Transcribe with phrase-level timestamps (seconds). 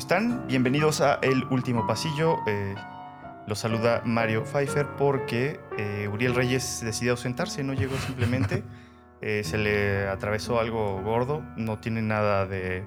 [0.00, 0.46] están?
[0.46, 2.38] Bienvenidos a El Último Pasillo.
[2.46, 2.74] Eh,
[3.46, 8.64] los saluda Mario Pfeiffer porque eh, Uriel Reyes decidió ausentarse, no llegó simplemente.
[9.22, 12.86] Eh, se le atravesó algo gordo, no tiene nada de...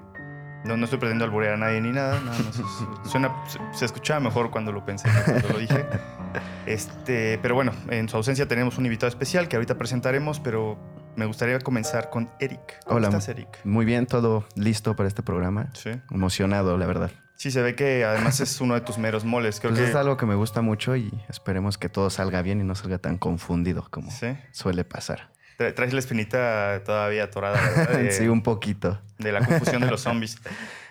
[0.64, 2.64] No, no estoy pretendiendo alburear a nadie ni nada, nada más es-
[3.12, 3.30] suena,
[3.72, 5.86] se, escuchaba mejor cuando lo pensé, cuando lo dije.
[6.66, 10.76] Este, pero bueno, en su ausencia tenemos un invitado especial que ahorita presentaremos, pero
[11.16, 12.80] me gustaría comenzar con Eric.
[12.84, 13.08] ¿Cómo Hola.
[13.08, 13.48] estás, Eric?
[13.64, 15.70] Muy bien, todo listo para este programa.
[15.74, 15.90] Sí.
[16.10, 17.10] Emocionado, la verdad.
[17.36, 19.58] Sí, se ve que además es uno de tus meros moles.
[19.60, 22.60] Creo Pues que es algo que me gusta mucho y esperemos que todo salga bien
[22.60, 24.36] y no salga tan confundido como sí.
[24.52, 25.30] suele pasar.
[25.58, 27.98] Tra- traes la espinita todavía atorada, ¿verdad?
[27.98, 29.00] De, sí, un poquito.
[29.18, 30.38] de la confusión de los zombies.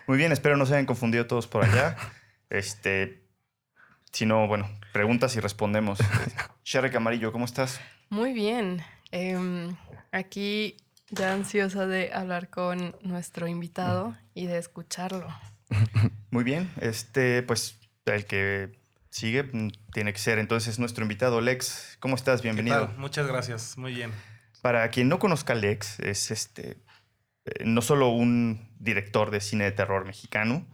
[0.06, 1.96] Muy bien, espero no se hayan confundido todos por allá.
[2.50, 3.26] Este,
[4.12, 5.98] si no, bueno, preguntas y respondemos.
[6.64, 7.80] Sherry Camarillo, ¿cómo estás?
[8.10, 8.82] Muy bien.
[9.16, 9.76] Em,
[10.10, 10.76] aquí
[11.10, 15.28] ya ansiosa de hablar con nuestro invitado y de escucharlo.
[16.32, 18.76] Muy bien, este, pues el que
[19.10, 19.44] sigue
[19.92, 21.96] tiene que ser entonces nuestro invitado Lex.
[22.00, 22.40] ¿Cómo estás?
[22.40, 22.88] ¿Qué Bienvenido.
[22.88, 22.98] tal?
[22.98, 24.10] Muchas gracias, muy bien.
[24.62, 26.78] Para quien no conozca a Lex, es este
[27.44, 30.66] eh, no solo un director de cine de terror mexicano,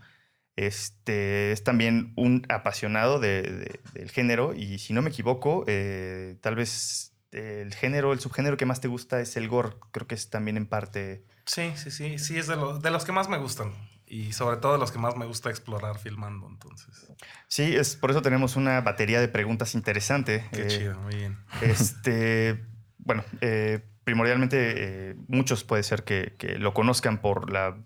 [0.56, 6.36] este, es también un apasionado de- de- del género y si no me equivoco, eh,
[6.40, 9.76] tal vez el género, el subgénero que más te gusta es el gore.
[9.92, 11.24] Creo que es también en parte...
[11.46, 13.72] Sí, sí, sí, sí, es de, lo- de los que más me gustan.
[14.06, 17.12] Y sobre todo de los que más me gusta explorar filmando, entonces.
[17.46, 20.44] Sí, es, por eso tenemos una batería de preguntas interesante.
[20.52, 21.38] Qué Eh, chido, muy bien.
[21.62, 22.64] Este,
[22.98, 27.76] bueno, eh, primordialmente eh, muchos puede ser que, que lo conozcan por la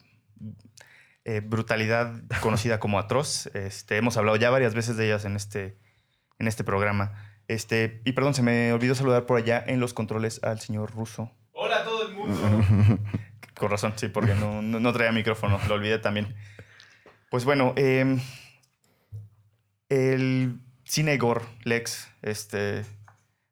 [1.45, 3.47] brutalidad conocida como atroz.
[3.55, 5.79] Este, hemos hablado ya varias veces de ellas en este,
[6.39, 7.34] en este programa.
[7.55, 11.31] Este, y perdón, se me olvidó saludar por allá en los controles al señor Russo.
[11.53, 12.99] Hola a todo el mundo.
[13.57, 16.35] Con razón, sí, porque no, no, no traía micrófono, lo olvidé también.
[17.31, 18.19] Pues bueno, eh,
[19.89, 22.85] el cine gore, Lex, este,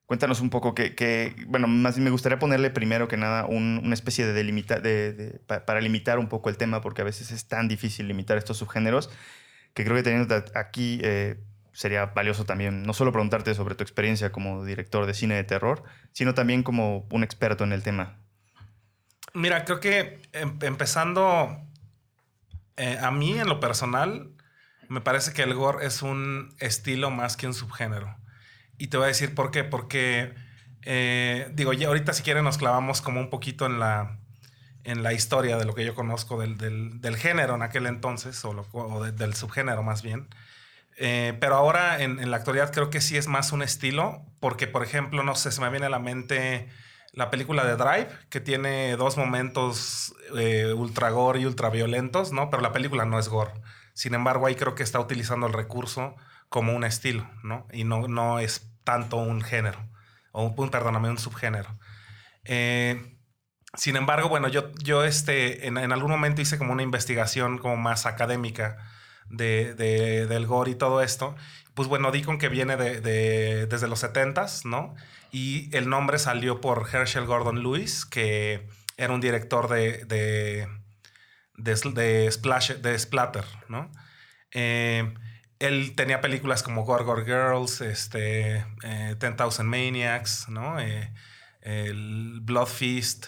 [0.07, 3.95] cuéntanos un poco que, que- bueno, más me gustaría ponerle primero que nada un- una
[3.95, 7.31] especie de delimita, de, de- pa- para limitar un poco el tema, porque a veces
[7.31, 9.11] es tan difícil limitar estos subgéneros,
[9.75, 11.37] que creo que teniendo aquí eh,
[11.73, 15.83] sería valioso también no solo preguntarte sobre tu experiencia como director de cine de terror,
[16.13, 18.19] sino también como un experto en el tema.
[19.35, 21.59] Mira, creo que em- empezando,
[22.77, 24.31] eh, a mí en lo personal,
[24.89, 28.15] me parece que el gore es un estilo más que un subgénero.
[28.79, 29.65] Y te voy a decir por qué.
[29.65, 30.35] Porque,
[30.83, 34.19] eh, digo, ya ahorita si quieren nos clavamos como un poquito en la,
[34.85, 39.03] en la historia de lo que yo conozco del, del- género en aquel entonces, o,
[39.13, 40.29] del subgénero más bien.
[40.97, 44.83] Eh, pero ahora en, la actualidad creo que sí es más un estilo, porque por
[44.83, 46.69] ejemplo, no sé, se me viene a la mente
[47.13, 52.51] la película de Drive, que tiene dos momentos eh, ultra gore y ultra violentos, ¿no?
[52.51, 53.53] Pero la película no es gore.
[53.95, 56.17] Sin embargo, ahí creo que está utilizando el recurso
[56.49, 57.67] como un estilo, ¿no?
[57.73, 59.79] Y no, no es tanto un género,
[60.33, 61.79] o un, perdóname, un subgénero.
[62.45, 63.19] Eh,
[63.75, 67.77] sin embargo, bueno, yo, yo este, en, en algún momento hice como una investigación como
[67.77, 68.79] más académica
[69.31, 71.35] de, de- del gore y todo esto.
[71.75, 74.95] Pues bueno, di con que viene de, de- desde los 70s, ¿no?
[75.31, 78.69] Y el nombre salió por Herschel Gordon Lewis, que
[78.99, 80.69] era un director de, de,
[81.57, 81.75] de,
[82.83, 83.91] de splatter, ¿no?
[84.53, 85.15] Eh,
[85.59, 90.79] él tenía películas como Gore Girls, este, eh, 10,000 Maniacs, ¿no?
[90.81, 91.13] Eh,
[92.43, 93.27] Blood Feast.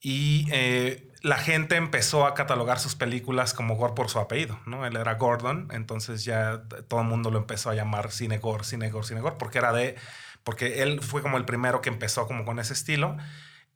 [0.00, 4.84] Y eh, la gente empezó a catalogar sus películas como gore por su apellido, ¿no?
[4.84, 8.90] Él era Gordon, entonces ya todo el mundo lo empezó a llamar cine gore, cine
[8.90, 9.96] gore, cine gore, porque era de...
[10.42, 13.16] Porque él fue como el primero que empezó como con ese estilo.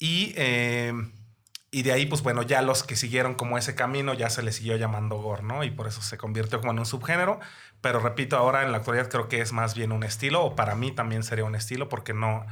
[0.01, 0.93] Y, eh,
[1.71, 4.51] y de ahí, pues bueno, ya los que siguieron como ese camino ya se le
[4.51, 5.63] siguió llamando gore, ¿no?
[5.63, 7.39] Y por eso se convirtió como en un subgénero.
[7.81, 10.75] Pero repito, ahora en la actualidad creo que es más bien un estilo, o para
[10.75, 12.45] mí también sería un estilo, porque no,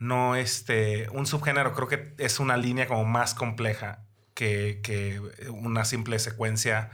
[0.00, 4.09] no este, un subgénero creo que es una línea como más compleja
[4.40, 5.20] que, que
[5.50, 6.90] una simple secuencia,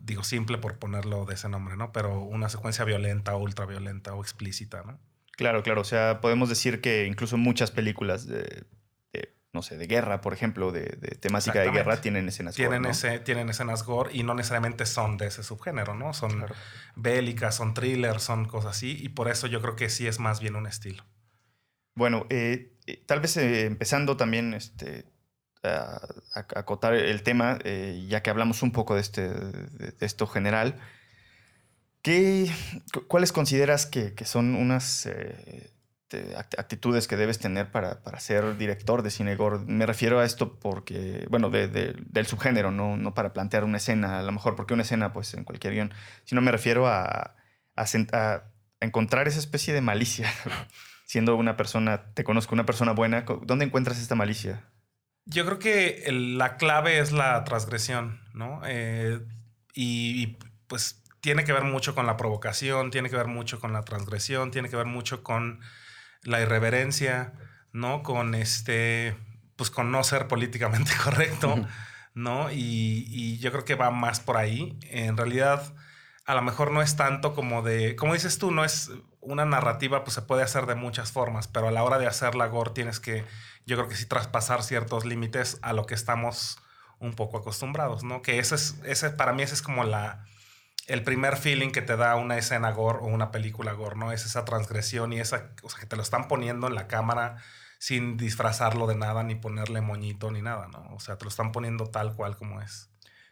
[0.00, 1.92] digo simple por ponerlo de ese nombre, ¿no?
[1.92, 4.98] Pero una secuencia violenta ultraviolenta o explícita, ¿no?
[5.36, 5.82] Claro, claro.
[5.82, 8.64] O sea, podemos decir que incluso muchas películas de,
[9.12, 12.68] de, no sé, de guerra, por ejemplo, de, de temática de guerra, tienen escenas gore,
[12.68, 12.88] Tienen, ¿no?
[12.88, 16.14] ese, tienen escenas gore y no necesariamente son de ese subgénero, ¿no?
[16.14, 16.54] Son Claro.
[16.96, 20.40] bélicas, son thrillers, son cosas así y por eso yo creo que sí es más
[20.40, 21.04] bien un estilo.
[21.94, 25.04] Bueno, eh, eh, tal vez eh, empezando también este,
[26.32, 29.30] acotar el tema, eh, ya que hablamos un poco de, este,
[30.00, 30.76] esto general,
[32.02, 32.50] ¿qué,
[32.92, 35.72] cu- ¿cuáles consideras que, son unas, eh,
[36.56, 39.58] actitudes que debes tener para, para, ser director de cine gore.
[39.66, 44.22] Me refiero a esto porque, bueno, del subgénero, no, no para plantear una escena, a
[44.22, 45.92] lo mejor porque una escena, pues en cualquier guion,
[46.24, 47.34] sino me refiero a,
[47.76, 48.42] a,
[48.80, 50.30] encontrar esa especie de malicia.
[51.04, 54.64] Siendo una persona, te conozco, una persona buena, ¿dónde encuentras esta malicia?
[55.30, 58.62] Yo creo que la clave es la transgresión, ¿no?
[58.64, 59.20] Eh,
[59.74, 60.38] y,
[60.68, 64.50] pues tiene que ver mucho con la provocación, tiene que ver mucho con la transgresión,
[64.50, 65.60] tiene que ver mucho con
[66.22, 67.34] la irreverencia,
[67.72, 68.02] ¿no?
[68.02, 69.16] Con este,
[69.56, 71.56] pues con no ser políticamente correcto,
[72.14, 72.50] ¿no?
[72.50, 74.78] Y, yo creo que va más por ahí.
[74.90, 75.74] En realidad,
[76.24, 78.90] a lo mejor no es tanto como de, como dices tú, no es
[79.20, 82.34] una narrativa, pues se puede hacer de muchas formas, pero a la hora de hacer
[82.34, 83.26] la gore tienes que,
[83.68, 86.58] yo creo que sí traspasar ciertos límites a lo que estamos
[86.98, 88.22] un poco acostumbrados, ¿no?
[88.22, 90.24] Que ese es, ese, para mí ese es como la,
[90.86, 94.10] el primer feeling que te da una escena gore o una película gore, ¿no?
[94.10, 97.36] Es esa transgresión y esa, o sea, que te lo están poniendo en la cámara
[97.78, 100.88] sin disfrazarlo de nada, ni ponerle moñito, ni nada, ¿no?
[100.94, 102.90] O sea, te lo están poniendo tal cual como es.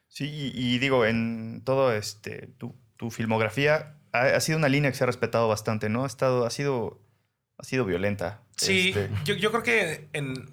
[0.08, 5.04] Sí, y, digo, en todo este, tu, tu filmografía ha, sido una línea que se
[5.04, 6.04] ha respetado bastante, ¿no?
[6.04, 7.00] Ha estado, ha sido,
[7.58, 8.42] ha sido violenta.
[8.56, 9.10] Sí, este.
[9.24, 10.50] yo, yo, creo que en,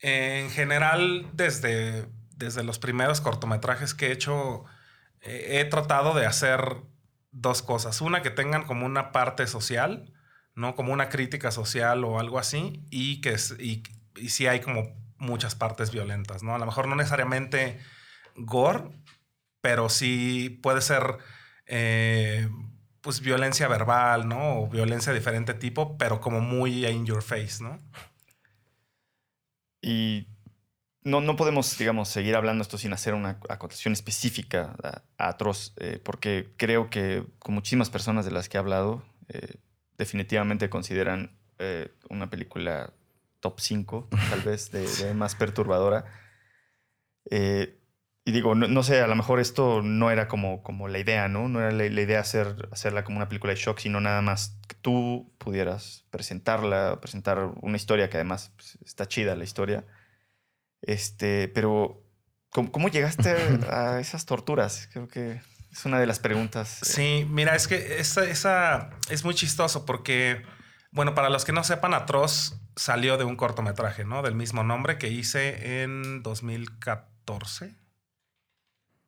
[0.00, 2.06] en general, desde,
[2.36, 4.64] desde los primeros cortometrajes que he hecho,
[5.20, 6.60] he tratado de hacer
[7.32, 8.00] dos cosas.
[8.00, 10.12] Una, que tengan como una parte social,
[10.54, 10.74] ¿no?
[10.74, 13.82] Como una crítica social o algo así, y que y,
[14.16, 16.54] y sí hay como muchas partes violentas, ¿no?
[16.54, 17.78] A lo mejor no necesariamente
[18.34, 18.90] gore,
[19.60, 21.18] pero sí puede ser
[21.66, 22.48] eh,
[23.06, 24.62] pues violencia verbal, ¿no?
[24.62, 27.78] O violencia de diferente tipo, pero como muy in your face, ¿no?
[29.80, 30.26] Y
[31.04, 36.00] no, no podemos, digamos, seguir hablando esto sin hacer una acotación específica a, Atroz, eh,
[36.02, 39.54] porque creo que con muchísimas personas de las que he hablado, eh,
[39.98, 42.92] definitivamente consideran eh, una película
[43.38, 46.06] top 5, tal vez, de, más perturbadora.
[48.26, 51.48] Y digo, no, sé, a lo mejor esto no era como, como la idea, ¿no?
[51.48, 54.74] No era la, idea hacer, hacerla como una película de shock, sino nada más que
[54.74, 59.86] tú pudieras presentarla, presentar una historia que además pues, está chida la historia
[60.82, 62.02] este, pero,
[62.50, 63.30] ¿cómo, llegaste
[63.70, 64.88] a esas torturas?
[64.92, 65.40] Creo que
[65.70, 66.82] es una de las preguntas.
[66.82, 66.84] Eh.
[66.84, 70.42] Sí, mira, es que esa, esa es muy chistoso porque,
[70.92, 74.22] bueno, para los que no sepan, Atroz salió de un cortometraje, ¿no?
[74.22, 77.74] Del mismo nombre que hice en 2014.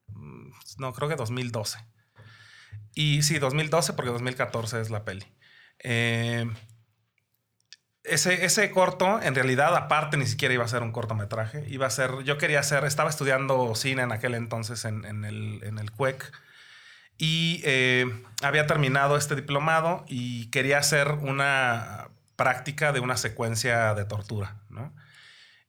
[0.08, 1.78] Mm, no, creo que 2012.
[2.94, 5.26] Y sí, 2012 porque 2014 es la peli.
[5.80, 6.50] Eh,
[8.04, 11.64] ese, ese corto, en realidad, aparte, ni siquiera iba a ser un cortometraje.
[11.68, 15.60] Iba a ser, yo quería hacer, estaba estudiando cine en aquel entonces en, en el,
[15.62, 16.32] en el CUEC.
[17.18, 18.06] Y eh,
[18.42, 24.94] había terminado este diplomado y quería hacer una práctica de una secuencia de tortura, ¿no?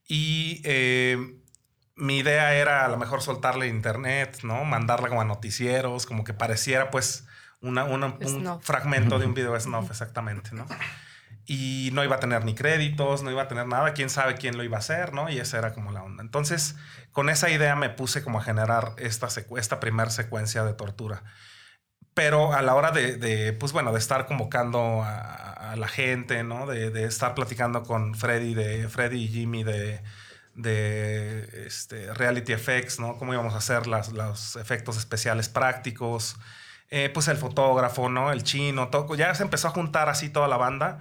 [0.08, 1.18] Y eh,
[2.00, 4.66] mi idea era a lo mejor soltarle internet, ¿no?
[4.66, 7.28] Mandarla como a noticieros, como que pareciera pues
[7.62, 10.66] una, un fragmento de un video snuff, exactamente, ¿no?
[11.50, 14.56] y no iba a tener ni créditos, no iba a tener nada, quién sabe quién
[14.56, 15.32] lo iba a hacer, ¿no?
[15.32, 16.22] Y esa era como la onda.
[16.22, 16.76] Entonces,
[17.12, 21.24] con esa idea me puse como a generar esta, esta primera secuencia de tortura.
[22.14, 26.68] Pero a la hora de, pues bueno, de estar convocando a, la gente, ¿no?
[26.68, 30.04] De, estar platicando con Freddy, de Freddy y Jimmy de,
[30.62, 33.18] de este, Reality Effects, ¿no?
[33.18, 36.36] Cómo íbamos a hacer las, los efectos especiales prácticos.
[36.92, 38.32] Eh, pues el fotógrafo, ¿no?
[38.32, 39.16] El chino, todo.
[39.16, 41.00] Ya se empezó a juntar así toda la banda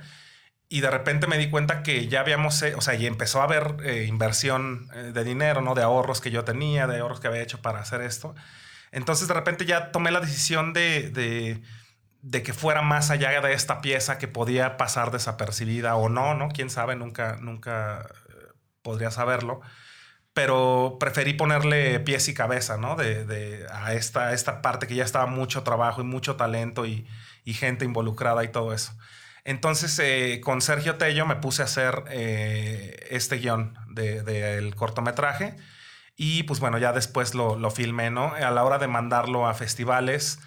[0.69, 3.77] y de repente me di cuenta que ya habíamos, o sea, y empezó a haber
[3.85, 5.75] eh, inversión eh, de dinero, ¿no?
[5.75, 8.35] De ahorros que yo tenía, de ahorros que había hecho para hacer esto.
[8.93, 11.63] Entonces de repente ya tomé la decisión de, de,
[12.23, 16.49] de, que fuera más allá de esta pieza que podía pasar desapercibida o no, ¿no?
[16.49, 18.28] Quién sabe, nunca, nunca eh,
[18.89, 19.61] podría saberlo.
[20.33, 22.97] Pero preferí ponerle pies y cabeza, ¿no?
[22.97, 27.07] De, de a esta, esta parte que ya estaba mucho trabajo y mucho talento y,
[27.45, 28.93] y gente involucrada y todo eso.
[29.45, 35.55] Entonces, eh, con Sergio Tello me puse a hacer eh, este guion del cortometraje.
[36.17, 38.33] Y pues bueno, ya después lo, lo, filmé, ¿no?
[38.35, 40.39] A la hora de mandarlo a festivales,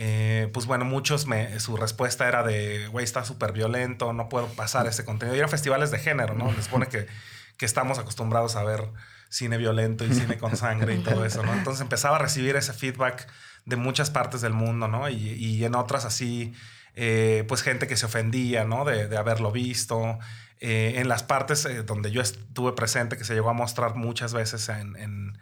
[0.00, 4.46] eh, pues bueno, muchos me, su respuesta era de, güey, está súper violento, no puedo
[4.46, 5.34] pasar ese contenido.
[5.34, 6.54] Y eran festivales de género, ¿no?
[6.54, 7.08] Se supone que,
[7.58, 8.84] que estamos acostumbrados a ver
[9.28, 11.52] cine violento y cine con sangre y todo eso, ¿no?
[11.52, 13.28] Entonces empezaba a recibir ese feedback
[13.66, 15.08] de muchas partes del mundo, ¿no?
[15.10, 16.54] Y, en otras así
[16.94, 18.84] eh, pues gente que se ofendía, ¿no?
[18.84, 20.18] De, haberlo visto.
[20.60, 24.32] Eh, en las partes eh, donde yo estuve presente, que se llegó a mostrar muchas
[24.32, 25.38] veces en,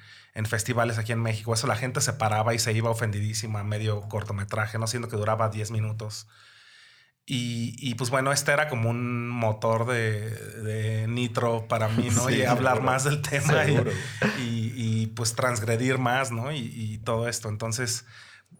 [0.46, 4.02] festivales aquí en México, eso la gente se paraba y se iba ofendidísima a medio
[4.08, 4.86] cortometraje, ¿no?
[4.86, 6.26] Siendo que duraba 10 minutos.
[7.28, 12.24] Y, y, pues bueno, este era como un motor de, de nitro para mí, ¿no?
[12.28, 12.92] Sí, y hablar seguro.
[12.92, 13.76] más del tema y,
[14.38, 16.52] y, y, pues transgredir más, ¿no?
[16.52, 17.48] Y, y todo esto.
[17.48, 18.04] Entonces,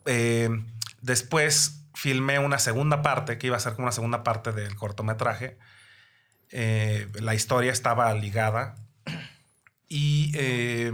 [0.04, 0.50] eh,
[1.00, 5.58] después filmé una segunda parte, que iba a ser como una segunda parte del cortometraje.
[6.50, 8.76] Eh, la historia estaba ligada
[9.88, 10.92] y eh,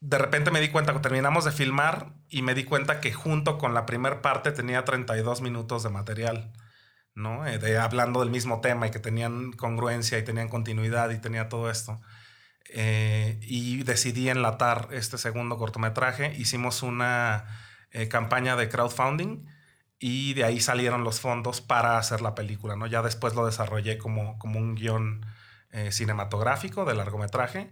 [0.00, 3.56] de repente me di cuenta que terminamos de filmar y me di cuenta que junto
[3.56, 6.52] con la primera parte tenía 32 minutos de material,
[7.16, 7.46] ¿no?
[7.46, 11.48] Eh, de, hablando del mismo tema y que tenían congruencia y tenían continuidad y tenía
[11.48, 12.00] todo esto.
[12.70, 16.34] Eh, y decidí enlatar este segundo cortometraje.
[16.36, 17.44] Hicimos una
[17.90, 19.46] eh, campaña de crowdfunding
[19.98, 22.86] y de ahí salieron los fondos para hacer la película, ¿no?
[22.86, 25.26] Ya después lo desarrollé como, como un guion
[25.90, 27.70] cinematográfico de largometraje.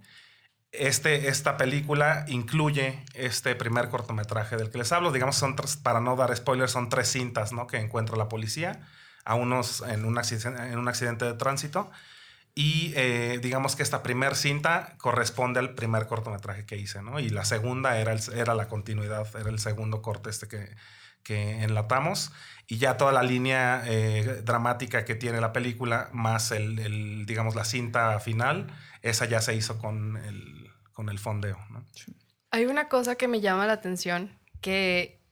[0.73, 5.13] Este, esta película incluye este primer cortometraje del que les hablo.
[5.13, 7.69] Digamos, son tres, para no dar spoilers, son tres cintas ¿no?
[7.69, 8.81] que encuentra la policía,
[9.25, 11.91] a unos en un accidente, en un accidente de tránsito.
[12.57, 17.19] Y eh, digamos que esta primer cinta corresponde al primer cortometraje que hice, ¿no?
[17.19, 20.77] Y la segunda era, el- era la continuidad, era el segundo corte este que,
[21.25, 22.31] que enlatamos.
[22.69, 27.57] Y ya toda la línea eh, dramática que tiene la película, más el, el, digamos,
[27.57, 28.69] la cinta final,
[29.03, 31.59] esa ya se hizo con el, con el fondeo.
[32.53, 35.24] Hay una cosa que me llama la atención que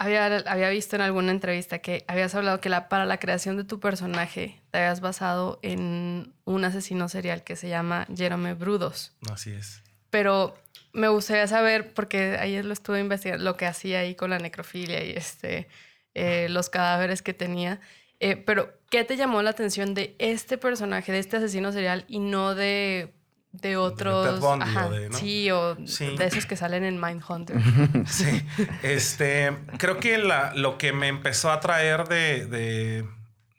[0.00, 3.64] había, había visto en alguna entrevista que habías hablado que la, para la creación de
[3.64, 9.12] tu personaje te habías basado en un asesino serial que se llama Jerome Brudos.
[9.30, 9.82] Así es.
[10.08, 10.56] Pero
[10.94, 15.04] me gustaría saber, porque ayer lo estuve investigando, lo que hacía ahí con la necrofilia
[15.04, 15.68] y este,
[16.14, 17.78] eh, los cadáveres que tenía.
[18.20, 22.20] Eh, pero, ¿qué te llamó la atención de este personaje, de este asesino serial y
[22.20, 23.12] no de,
[23.52, 24.34] de otros?
[24.34, 25.18] Ted Bundy Ajá, o de, ¿no?
[25.18, 26.16] Sí, o Sí.
[26.16, 27.56] de esos que salen en Mindhunter.
[28.06, 28.46] Sí,
[28.82, 33.08] este, creo que la- lo que me empezó a atraer de, de-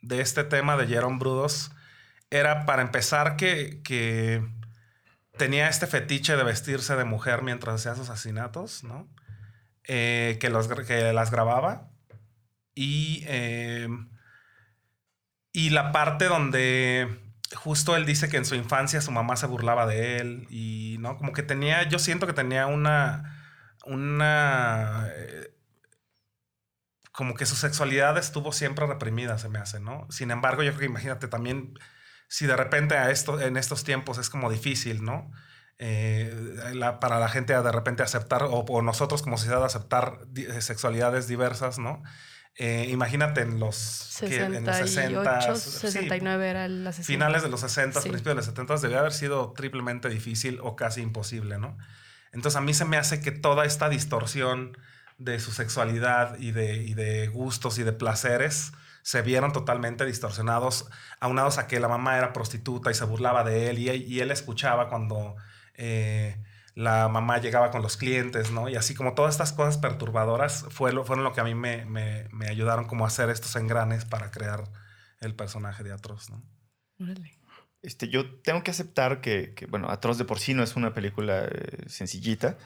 [0.02, 1.72] de este tema de Jerome Brudos
[2.30, 4.42] era para empezar que, que
[5.38, 9.08] tenía este fetiche de vestirse de mujer mientras hacía sus asesinatos, ¿no?
[9.84, 11.90] Eh, que, los, que las grababa.
[12.74, 13.88] Y, eh,
[15.52, 17.20] y la parte donde
[17.56, 21.18] justo él dice que en su infancia su mamá se burlaba de él y, ¿no?
[21.18, 23.38] Como que tenía, yo siento que tenía una
[23.86, 25.08] una...
[25.16, 25.56] eh,
[27.12, 30.08] como que su sexualidad estuvo siempre reprimida, se me hace, ¿no?
[30.10, 31.78] Sin embargo, yo creo que imagínate también,
[32.28, 35.32] si de repente a esto, en estos tiempos es como difícil, ¿no?
[35.78, 36.34] Eh,
[37.02, 41.80] para la gente de repente aceptar, o, o nosotros como sociedad aceptar eh, sexualidades diversas,
[41.80, 42.02] ¿no?
[42.58, 44.44] Eh, imagínate en los, ¿qué?
[44.44, 47.06] en los 68, 60, 69 era el asesino.
[47.16, 48.10] finales de los 60, Sí.
[48.10, 51.78] principios de los 70, debía haber sido triplemente difícil o casi imposible, ¿no?
[52.34, 54.78] Entonces a mí se me hace que toda esta distorsión
[55.18, 60.90] de su sexualidad y de, y de gustos y de placeres se vieron totalmente distorsionados,
[61.20, 64.30] aunados a que la mamá era prostituta y se burlaba de él y, y él
[64.30, 65.36] escuchaba cuando
[65.76, 66.38] eh,
[66.82, 68.68] la mamá llegaba con los clientes, ¿no?
[68.70, 71.86] Y así como todas estas cosas perturbadoras fue lo, fueron lo que a mí me,
[71.86, 74.64] me- me ayudaron como a hacer estos engranes para crear
[75.20, 76.44] el personaje de Atroz, ¿no?
[77.00, 77.38] Órale.
[77.84, 80.94] Este, yo tengo que aceptar que, que, bueno, Atroz de por sí no es una
[80.94, 82.58] película eh, sencillita.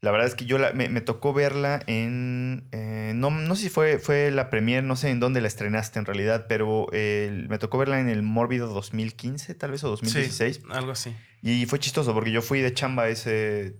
[0.00, 2.68] La verdad es que yo la- me, me tocó verla en...
[2.72, 5.98] eh, no, no sé si fue, fue la premier, no sé en dónde la estrenaste
[5.98, 10.56] en realidad, pero eh, me tocó verla en el Mórbido 2015, tal vez, o 2016.
[10.56, 11.14] Sí, algo así.
[11.42, 13.76] Y fue chistoso porque yo fui de chamba a ese,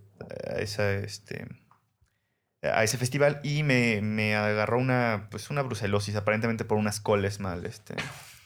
[0.52, 1.47] a esa, este,
[2.62, 7.40] a ese festival y me, me agarró una, pues una brucelosis, aparentemente por unas coles
[7.40, 7.95] mal, este,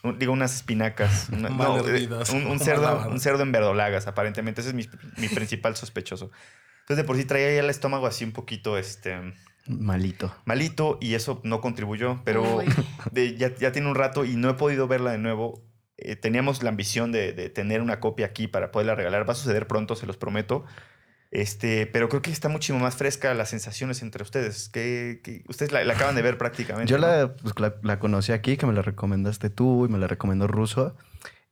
[0.03, 1.29] un- digo, unas espinacas.
[1.31, 4.61] una- Mal no, eh, hervidas, un, cerdo, un cerdo en verdolagas, aparentemente.
[4.61, 6.31] Ese es mi, mi principal sospechoso.
[6.81, 9.33] Entonces, de por sí traía ya el estómago así un poquito, este,
[9.67, 10.33] Malito.
[10.45, 12.59] malito y eso no contribuyó, pero
[13.11, 15.66] de- ya, ya tiene un rato y no he podido verla de nuevo.
[15.97, 19.27] Eh, teníamos la ambición de, de tener una copia aquí para poderla regalar.
[19.27, 20.65] Va a suceder pronto, se los prometo.
[21.29, 24.69] Este, pero creo que está muchísimo más fresca las sensaciones entre ustedes.
[24.69, 26.89] Que, que ustedes la, la acaban de ver prácticamente.
[26.91, 27.07] Yo ¿no?
[27.07, 30.47] la, pues, la, la conocí aquí, que me la recomendaste tú y me la recomendó
[30.47, 30.95] Russo.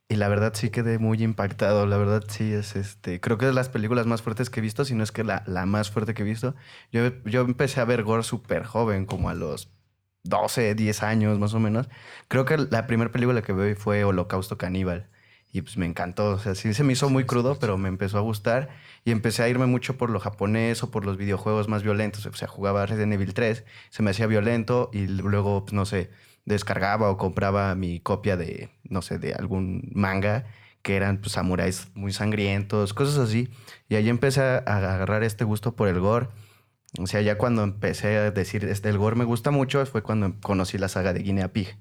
[0.07, 1.87] Y la verdad sí quedé muy impactado.
[1.87, 3.19] La verdad sí es este.
[3.19, 5.23] Creo que es de las películas más fuertes que he visto, si no es que
[5.23, 6.55] la, la más fuerte que he visto.
[6.91, 9.71] Yo, yo empecé a ver Gore súper joven, como a los
[10.25, 11.87] 12, 10 años más o menos.
[12.27, 15.07] Creo que la primera película que vi fue Holocausto Caníbal.
[15.53, 16.31] Y pues me encantó.
[16.31, 18.69] O sea, sí se me hizo muy crudo, pero me empezó a gustar.
[19.05, 22.25] Y empecé a irme mucho por lo japonés o por los videojuegos más violentos.
[22.25, 26.09] O sea, jugaba Resident Evil 3, se me hacía violento y luego, pues, no sé,
[26.43, 30.45] descargaba o compraba mi copia de, no sé, de algún manga
[30.81, 33.49] que eran pues, samuráis muy sangrientos, cosas así.
[33.89, 36.27] Y ahí empecé a a agarrar este gusto por el gore.
[36.99, 40.35] O sea, ya cuando empecé a decir, este, el gore me gusta mucho, fue cuando
[40.41, 41.77] conocí la saga de Guinea Pig.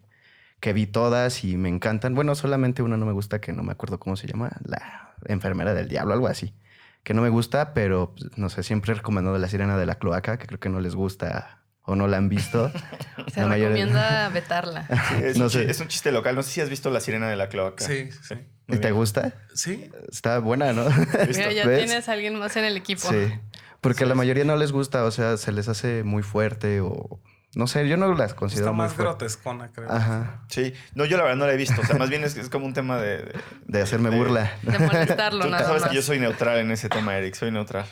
[0.60, 2.14] que vi todas y me encantan.
[2.14, 5.74] Bueno, solamente una no me gusta, que no me acuerdo cómo se llama, la enfermera
[5.74, 6.54] del diablo, algo así.
[7.02, 9.96] Que no me gusta, pero pues, no sé, siempre he recomendado La Sirena de la
[9.96, 12.72] Cloaca, que creo que no les gusta o no la han visto.
[13.32, 14.86] Se La mayoría- recomienda vetarla.
[15.10, 15.70] Sí, es, No un, sé.
[15.70, 16.34] es un chiste local.
[16.34, 17.84] No sé si has visto La Sirena de la Cloaca.
[17.84, 18.34] Sí, sí.
[18.66, 19.34] Muy ¿Y te gusta?
[19.54, 19.90] Sí.
[20.10, 20.84] Está buena, ¿no?
[21.28, 21.84] Mira, ya ¿Ves?
[21.84, 23.02] tienes a alguien más en el equipo.
[23.10, 23.34] Sí.
[23.84, 27.20] Porque a la mayoría no les gusta, o sea, se les hace muy fuerte o...
[27.54, 29.12] No sé, yo no las considero Está muy más fuertes.
[29.36, 29.88] grotescona, creo.
[29.88, 30.42] Ajá.
[30.48, 30.72] Sí.
[30.96, 31.80] No, yo la verdad no la he visto.
[31.80, 33.18] O sea, más bien es, es como un tema de...
[33.18, 33.34] de-
[33.68, 34.50] De hacerme de- burla.
[34.62, 35.90] De molestarlo Tú nada sabes más.
[35.90, 37.34] que yo soy neutral en ese tema, Eric.
[37.36, 37.84] Soy neutral.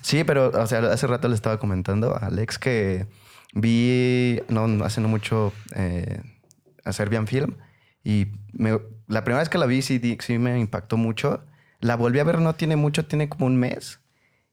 [0.00, 3.06] Sí, pero, o sea, hace rato le estaba comentando a Alex que
[3.54, 6.20] vi, no, hace no mucho, eh,
[6.84, 7.54] a Serbian Film
[8.02, 10.00] y me- la primera vez que la vi sí
[10.38, 11.44] me impactó mucho.
[11.78, 14.00] La volví a ver no tiene mucho, tiene como un mes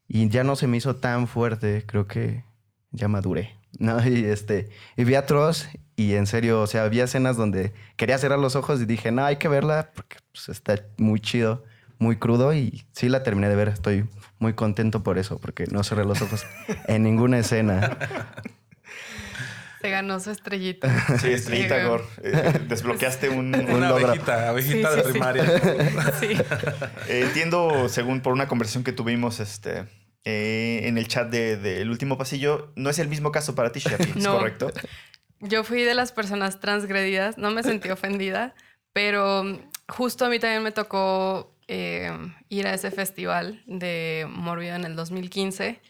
[0.07, 1.83] y ya no se me hizo tan fuerte.
[1.85, 2.43] Creo que
[2.91, 3.63] ya maduré.
[3.79, 3.97] ¿no?
[4.07, 8.17] Y, este, y vi a Tross y en serio, o sea, había escenas donde quería
[8.17, 11.63] cerrar los ojos y dije, no, hay que verla porque pues, está muy chido,
[11.99, 13.69] muy crudo y sí la terminé de ver.
[13.69, 14.05] Estoy
[14.39, 16.45] muy contento por eso, porque no cerré los ojos
[16.87, 17.97] en ninguna escena.
[19.83, 20.87] Se ganó su estrellita.
[21.19, 22.03] Sí, Estrellita Sí, Gore.
[22.23, 23.53] Eh, desbloqueaste un...
[23.53, 24.07] Una logro.
[24.07, 25.43] abejita, abejita Sí, de sí, primaria.
[26.21, 26.27] Sí.
[27.09, 29.83] Eh, entiendo, según por una conversación que tuvimos este,
[30.23, 33.73] eh, en el chat del de, del último pasillo, no es el mismo caso para
[33.73, 34.37] ti, Shapi, ¿es No.
[34.37, 34.71] correcto?
[35.41, 38.55] Yo fui de las personas transgredidas, no me sentí ofendida,
[38.93, 39.59] pero mm,
[39.89, 42.09] justo a mí también me tocó eh,
[42.47, 45.81] ir a ese festival de Morbido en el 2015.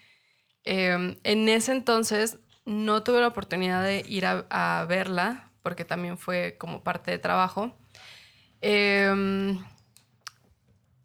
[0.66, 6.18] Eh, en ese entonces no tuve la oportunidad de ir a, a verla, porque también
[6.18, 7.76] fue como parte de trabajo.
[8.62, 9.58] Eh,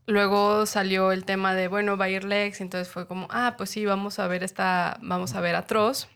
[0.06, 3.70] luego salió el tema de, bueno, va a ir Lex, entonces fue como, ah, pues
[3.70, 6.08] sí, vamos a ver esta, vamos a ver a Troz.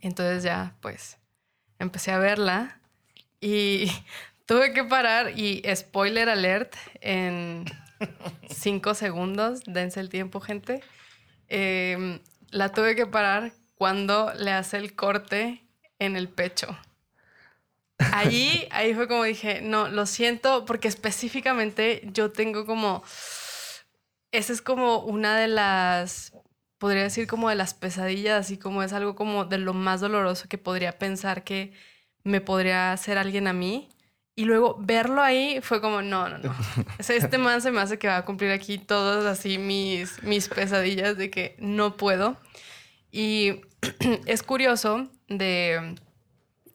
[0.00, 1.18] Entonces ya, pues,
[1.78, 2.80] empecé a verla
[3.40, 3.90] y
[4.46, 7.64] tuve que parar y spoiler alert en
[8.48, 10.82] cinco segundos, dense el tiempo, gente.
[11.48, 15.62] Eh, la tuve que parar cuando le hace el corte
[15.98, 16.76] en el pecho.
[17.98, 23.02] Ahí, ahí fue como dije, no, lo siento, porque específicamente yo tengo como,
[24.32, 26.32] esa es como una de las,
[26.78, 30.48] podría decir como de las pesadillas, así como es algo como de lo más doloroso
[30.48, 31.72] que podría pensar que
[32.24, 33.88] me podría hacer alguien a mí.
[34.38, 36.54] Y luego verlo ahí fue como, no, no, no.
[37.00, 40.22] O sea, este man se me hace que va a cumplir aquí todas así mis,
[40.22, 42.36] mis pesadillas de que no puedo.
[43.10, 43.60] Y
[44.26, 45.94] es curioso de,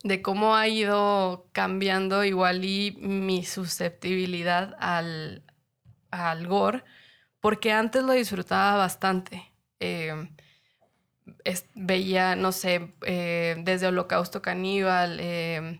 [0.03, 5.43] de cómo ha ido cambiando igual y mi susceptibilidad al,
[6.11, 6.83] al gore,
[7.39, 9.43] porque antes lo disfrutaba bastante.
[9.79, 10.29] Eh,
[11.43, 15.79] es- veía, no sé, eh, desde Holocausto Caníbal, eh,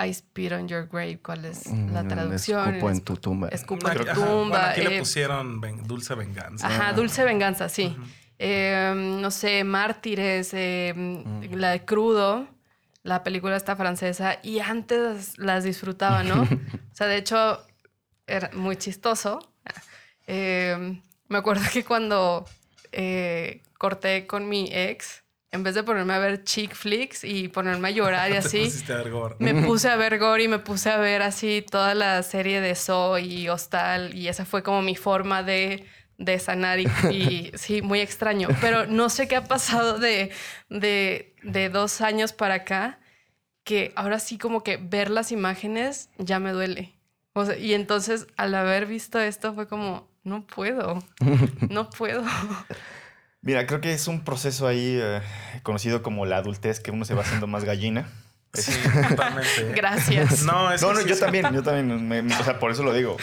[0.00, 2.68] I Spit on Your Grave, ¿cuál es la Mm, traducción?
[2.68, 3.48] Escupo en tu tumba.
[3.48, 4.70] Escupo en Aquí- tu bueno, tumba.
[4.70, 6.68] aquí le pusieron ven- dulce venganza.
[6.68, 7.96] Ajá, Dulce Venganza, sí.
[8.38, 10.94] Eh, no sé, Mártires, eh,
[11.50, 12.48] la de Crudo,
[13.02, 16.42] la película esta francesa, y antes las disfrutaba, ¿no?
[16.92, 17.60] o sea, de hecho,
[18.26, 19.40] era muy chistoso.
[20.26, 22.44] Eh, me acuerdo que cuando
[22.92, 27.88] eh, corté con mi ex, en vez de ponerme a ver chick flicks y ponerme
[27.88, 28.70] a llorar y así,
[29.38, 32.74] me puse a ver Gore y me puse a ver así toda la serie de
[32.74, 35.86] So y Hostal y esa fue como mi forma de,
[36.18, 38.48] de sanar y, y sí, muy extraño.
[38.60, 40.30] Pero no sé qué ha pasado de,
[40.68, 42.98] de, de dos años para acá
[43.64, 46.94] que ahora sí como que ver las imágenes ya me duele.
[47.34, 51.02] O sea, y entonces al haber visto esto fue como, no puedo,
[51.68, 52.24] no puedo.
[53.40, 55.20] Mira, creo que es un proceso ahí eh,
[55.62, 58.08] conocido como la adultez, que uno se va haciendo más gallina.
[58.54, 58.72] Sí,
[59.10, 59.72] totalmente.
[59.76, 60.42] Gracias.
[60.44, 61.20] No, es No, que no, sí, yo sí.
[61.20, 63.16] también, yo también, me- o sea, por eso lo digo.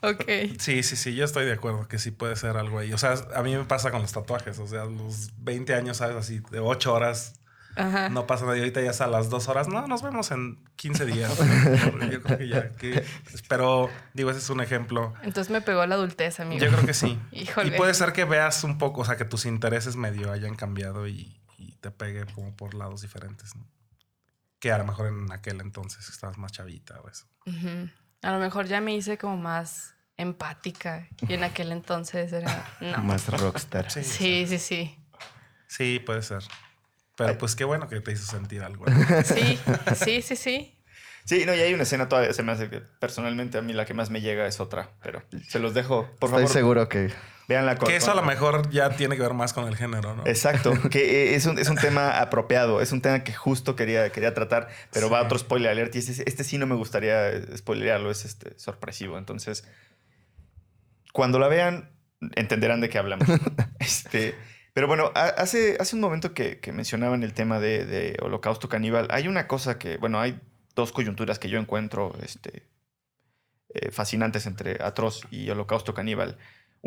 [0.00, 0.24] Ok.
[0.58, 2.92] Sí, sí, sí, yo estoy de acuerdo que sí puede ser algo ahí.
[2.92, 4.58] O sea, a mí me pasa con los tatuajes.
[4.58, 6.16] O sea, a los 20 años, ¿sabes?
[6.16, 7.34] Así, de 8 horas,
[7.76, 8.08] Ajá.
[8.08, 8.56] no pasa nada.
[8.56, 9.68] Y ahorita ya es a las 2 horas.
[9.68, 11.30] No, nos vemos en 15 días.
[12.10, 12.70] yo creo que ya.
[12.70, 13.04] Que,
[13.48, 15.12] pero, digo, ese es un ejemplo.
[15.22, 16.64] Entonces me pegó la adultez, amigo.
[16.64, 17.18] Yo creo que sí.
[17.32, 17.68] Híjole.
[17.68, 21.06] Y puede ser que veas un poco, o sea, que tus intereses medio hayan cambiado
[21.06, 23.66] y, y te pegue como por lados diferentes, ¿no?
[24.64, 27.26] Que a lo mejor en aquel entonces estabas más chavita o eso.
[28.22, 32.96] A lo mejor ya me hice como más empática y en aquel entonces era no.
[33.02, 33.90] Más rockstar.
[33.90, 34.98] Sí, Sí, sí, sí.
[35.68, 36.44] Sí, puede ser.
[37.14, 38.86] Pero pues qué bueno que te hizo sentir algo.
[39.22, 39.60] Sí,
[39.96, 40.82] sí, sí, sí.
[41.26, 43.84] Sí, no, y hay una escena todavía, se me hace que personalmente a mí la
[43.84, 46.48] que más me llega es otra, pero se los dejo, por Estoy favor.
[46.48, 47.12] seguro que
[47.48, 50.14] Veanla con- Que eso a lo mejor ya tiene que ver más con el género,
[50.16, 50.26] ¿no?
[50.26, 54.10] Exacto, que eh, es un, es un tema apropiado, es un tema que justo quería,
[54.10, 55.24] quería tratar, pero va Sí.
[55.26, 59.18] otro spoiler alert y este, este sí no me gustaría spoilearlo, es este, sorpresivo.
[59.18, 59.66] Entonces,
[61.12, 61.90] cuando la vean,
[62.34, 63.28] entenderán de qué hablamos.
[63.78, 64.34] este,
[64.72, 68.68] pero bueno, ha- hace, hace un momento que, que mencionaban el tema de, de Holocausto
[68.68, 70.40] Caníbal, hay una cosa que, bueno, hay
[70.74, 72.66] dos coyunturas que yo encuentro este,
[73.74, 76.36] eh, fascinantes entre Atroz y Holocausto Caníbal.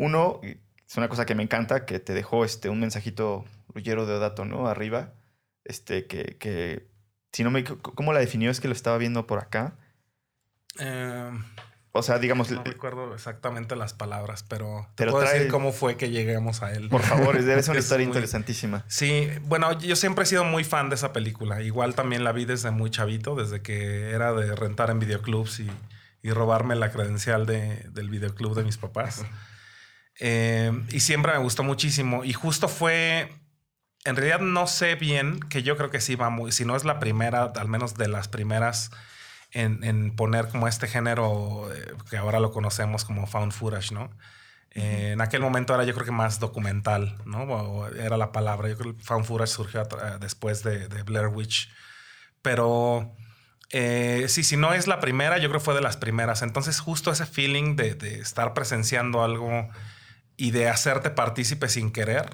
[0.00, 4.14] Uno, es una cosa que me encanta, que te dejó este, un mensajito Ruggiero de
[4.14, 4.68] Odato, ¿no?
[4.68, 5.12] Arriba,
[5.64, 6.86] este, que, que
[7.32, 7.64] si no me...
[7.64, 8.50] ¿Cómo la definió?
[8.50, 9.76] Es que lo estaba viendo por acá.
[10.78, 11.30] Eh,
[11.92, 15.72] O sea, digamos, no recuerdo exactamente las palabras, pero te Pero puedo trae- decir cómo
[15.72, 16.88] fue que lleguemos a él.
[16.88, 18.84] por favor, es- debe ser una historia muy- interesantísima.
[18.88, 21.60] Sí, bueno, yo siempre he sido muy fan de esa película.
[21.62, 25.68] Igual también la vi desde muy chavito, desde que era de rentar en videoclubs y,
[26.22, 29.24] y robarme la credencial de- del videoclub de mis papás.
[30.18, 32.24] Eh, y siempre me gustó muchísimo.
[32.24, 33.32] Y justo fue,
[34.04, 36.84] en realidad no sé bien, que yo creo que sí va muy, si no es
[36.84, 38.90] la primera, al menos de las primeras
[39.52, 44.10] en, en poner como este género eh, que ahora lo conocemos como found footage, ¿no?
[44.72, 47.88] Eh, en aquel momento era yo creo que más documental, ¿no?
[47.88, 48.68] Era la palabra.
[48.68, 49.88] Yo creo que found footage surgió
[50.20, 51.70] después de, Blair Witch.
[52.42, 53.16] Pero
[53.70, 56.42] sí, si no es la primera, yo creo que fue de las primeras.
[56.42, 59.68] Entonces justo ese feeling de, de estar presenciando algo
[60.38, 62.30] y de hacerte partícipe sin querer,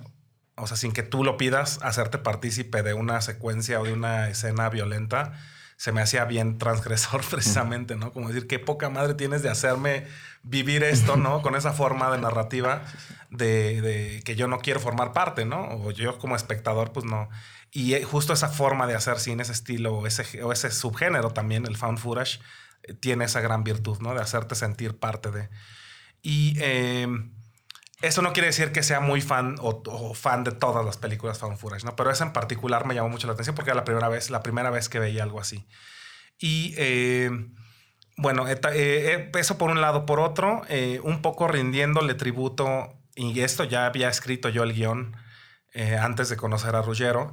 [0.56, 4.28] o sea, sin que tú lo pidas, hacerte partícipe de una secuencia o de una
[4.28, 5.32] escena violenta,
[5.76, 8.12] se me hacía bien transgresor precisamente, ¿no?
[8.12, 10.06] Como decir, qué poca madre tienes de hacerme
[10.42, 11.42] vivir esto, ¿no?
[11.42, 12.84] Con esa forma de narrativa
[13.30, 15.62] de, de que yo no quiero formar parte, ¿no?
[15.62, 17.28] O yo como espectador, pues no.
[17.72, 21.30] Y eh, justo esa forma de hacer cine, ese estilo o ese, o ese subgénero
[21.30, 22.38] también, el found footage,
[22.82, 24.14] eh, tiene esa gran virtud, ¿no?
[24.14, 25.48] De hacerte sentir parte de...
[26.22, 27.08] Y eh,
[28.06, 31.38] eso no quiere decir que sea muy fan o, o fan de todas las películas
[31.38, 31.96] found footage, ¿no?
[31.96, 34.42] Pero esa en particular me llamó mucho la atención porque era la primera vez, la
[34.42, 35.66] primera vez que veía algo así.
[36.38, 37.30] Y eh,
[38.16, 40.06] bueno, eh, eh, eso por un lado.
[40.06, 45.16] Por otro, eh, un poco rindiéndole tributo, y esto ya había escrito yo el guion
[45.72, 47.32] eh, antes de conocer a Ruggiero.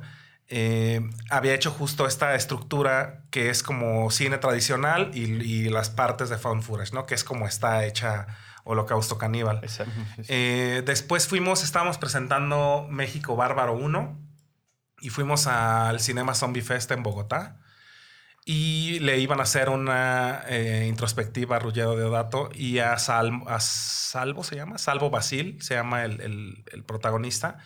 [0.53, 6.29] eh, había hecho justo esta estructura que es como cine tradicional y, y las partes
[6.29, 7.05] de found footage, ¿no?
[7.05, 8.27] Que es como está hecha
[8.63, 9.59] Holocausto Caníbal.
[9.63, 9.93] Exacto.
[10.27, 14.19] Eh, después fuimos, estábamos presentando México Bárbaro 1
[15.01, 17.57] y fuimos al Cinema Zombie Fest en Bogotá
[18.45, 23.59] y le iban a hacer una eh, introspectiva a Ruggiero Deodato y a, Sal- a
[23.59, 27.57] Salvo se llama, Salvo Basil se llama el, el- el protagonista.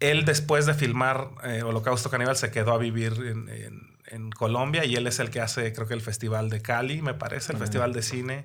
[0.00, 4.84] Él después de filmar eh, Holocausto Caníbal se quedó a vivir en, en- en Colombia
[4.84, 7.58] y él es el que hace creo que el Festival de Cali, me parece, el
[7.60, 8.44] Festival de Cine.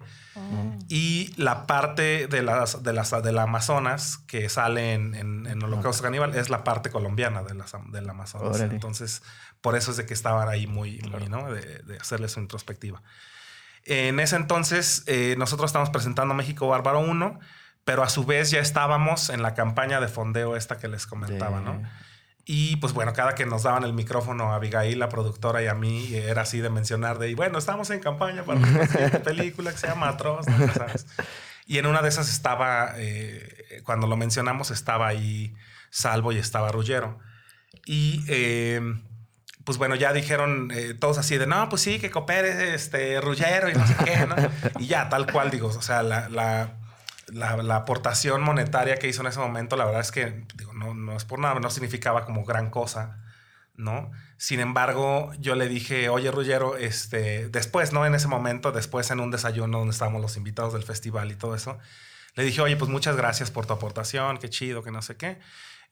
[0.89, 6.03] Y la parte de las, de las del Amazonas que sale en, en, en Holocausto
[6.03, 8.49] Caníbal es la parte colombiana de las, del Amazonas.
[8.49, 8.65] Órale.
[8.75, 9.23] Entonces,
[9.61, 11.51] por eso es de que estaban ahí muy, muy ¿no?
[11.51, 13.01] De, de hacerle su introspectiva.
[13.85, 17.39] En ese entonces, eh, nosotros estamos presentando México Bárbaro 1,
[17.85, 21.59] pero a su vez ya estábamos en la campaña de fondeo esta que les comentaba,
[21.59, 21.81] De- ¿no?
[22.47, 25.73] Y pues bueno, cada que nos daban el micrófono a Abigail, la productora, y a
[25.73, 28.87] mí, era así de mencionar de, y bueno, estamos en campaña para una
[29.23, 30.71] película que se llama Atroz, ¿no?
[30.73, 31.07] Sabes.
[31.65, 35.55] Y en una de esas estaba, eh, cuando lo mencionamos, estaba ahí
[35.89, 37.17] Salvo y estaba Rullero.
[37.87, 38.79] Y eh,
[39.63, 43.69] pues bueno, ya dijeron eh, todos así de, no, pues sí, que coopere este Rullero
[43.71, 44.35] y no sé qué, ¿no?
[44.79, 46.75] Y ya, tal cual, digo, o sea, la, la,
[47.27, 51.15] la, la aportación monetaria que hizo en ese momento, la verdad es que, no, no
[51.15, 53.23] es por nada, no significaba como gran cosa,
[53.75, 54.11] ¿no?
[54.37, 58.05] Sin embargo, yo le dije, oye, Rullero, este, después, ¿no?
[58.05, 61.55] En ese momento, después en un desayuno donde estábamos los invitados del festival y todo
[61.55, 61.77] eso,
[62.35, 65.39] le dije, oye, pues muchas gracias por tu aportación, qué chido, que no sé qué.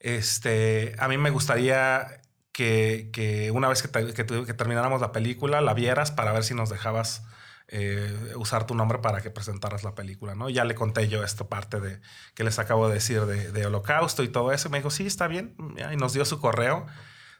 [0.00, 2.20] Este, a mí me gustaría
[2.52, 6.68] que, que una vez que, que termináramos la película, la vieras para ver si nos
[6.68, 7.22] dejabas
[7.68, 10.50] eh, usar tu nombre para que presentaras la película, ¿no?
[10.50, 12.00] Ya le conté yo esta parte de
[12.34, 14.68] que les acabo de decir de, de Holocausto y todo eso.
[14.68, 15.56] Y me dijo, sí, está bien.
[15.92, 16.86] Y nos dio su correo.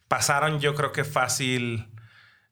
[0.09, 1.91] Pasaron, yo creo que fácil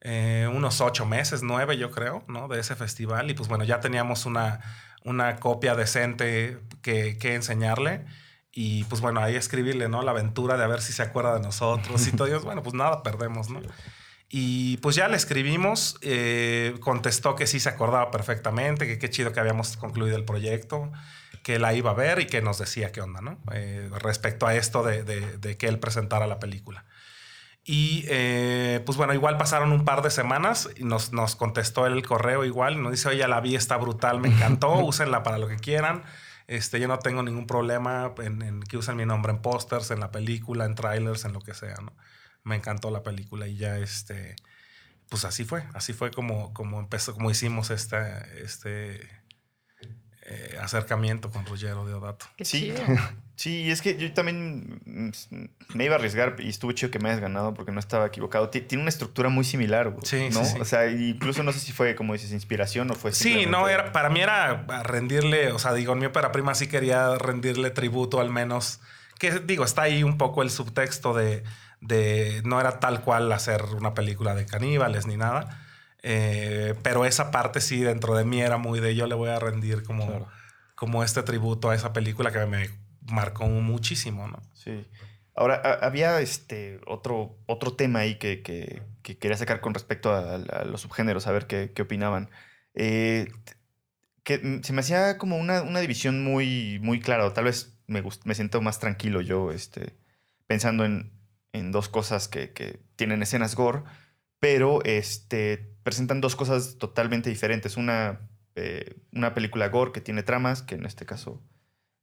[0.01, 2.49] eh, unos ocho meses, nueve, yo creo, ¿no?
[2.49, 3.31] De ese festival.
[3.31, 4.61] Y pues bueno, ya teníamos una,
[5.05, 8.05] una copia decente que, que enseñarle.
[8.51, 10.03] Y pues bueno, ahí escribirle, ¿no?
[10.03, 12.29] La aventura de a ver si se acuerda de nosotros y todo.
[12.29, 13.61] Y bueno, pues nada, perdemos, ¿no?
[14.35, 19.31] Y pues ya le escribimos, eh, contestó que sí se acordaba perfectamente, que qué chido
[19.35, 20.91] que habíamos concluido el proyecto,
[21.43, 23.39] que la iba a ver y que nos decía qué onda, ¿no?
[23.53, 26.87] Eh, respecto a esto de, de- de que él presentara la película.
[27.63, 32.03] Y eh, pues bueno, igual pasaron un par de semanas y nos, nos contestó el
[32.05, 35.47] correo igual y nos dice, oye, la vi, está brutal, me encantó, úsenla para lo
[35.47, 36.05] que quieran.
[36.47, 40.01] Este, yo no tengo ningún problema en, en que usen mi nombre en pósters, en
[40.01, 41.93] la película, en trailers, en lo que sea, ¿no?
[42.45, 44.35] Me encantó la película y ya este,
[45.09, 47.97] pues así fue, así fue como, como empezó, como hicimos este,
[48.43, 49.09] este
[50.25, 52.27] eh, acercamiento con Ruggiero Deodato.
[52.37, 52.85] Qué Sí, chido.
[53.37, 55.11] sí, y es que yo también mm,
[55.77, 58.49] me iba a arriesgar y estuvo chido que me hayas ganado porque no estaba equivocado.
[58.49, 60.45] Ti- Tiene una estructura muy similar, güey, Sí, ¿no?
[60.45, 60.61] sí, sí.
[60.61, 63.91] O sea, incluso no sé si fue, como dices, inspiración o fue Sí, no, era,
[63.93, 68.21] para mí era rendirle, o sea, digo, en mi ópera prima sí quería rendirle tributo
[68.21, 68.81] al menos,
[69.19, 71.43] que digo, está ahí un poco el subtexto de,
[71.83, 75.61] de no era tal cual hacer una película de caníbales ni nada,
[76.03, 79.39] eh, pero esa parte sí dentro de mí era muy de yo le voy a
[79.39, 80.29] rendir como, Claro.
[80.75, 82.71] como este tributo a esa película que me
[83.11, 84.41] marcó muchísimo, ¿no?
[84.55, 84.87] Sí.
[85.35, 90.13] Ahora, a- había este otro, otro tema ahí que, que- que quería sacar con respecto
[90.13, 92.31] a, a los subgéneros, a ver qué, qué opinaban.
[92.75, 93.29] Eh,
[94.23, 98.03] que se me hacía como una, una división muy, muy clara, o tal vez me,
[98.25, 99.95] me siento más tranquilo yo este,
[100.47, 101.11] pensando en,
[101.53, 103.83] en dos cosas que, que tienen escenas gore,
[104.39, 107.77] pero este, presentan dos cosas totalmente diferentes.
[107.77, 108.21] Una,
[108.55, 111.43] eh, una película gore que tiene tramas, que en este caso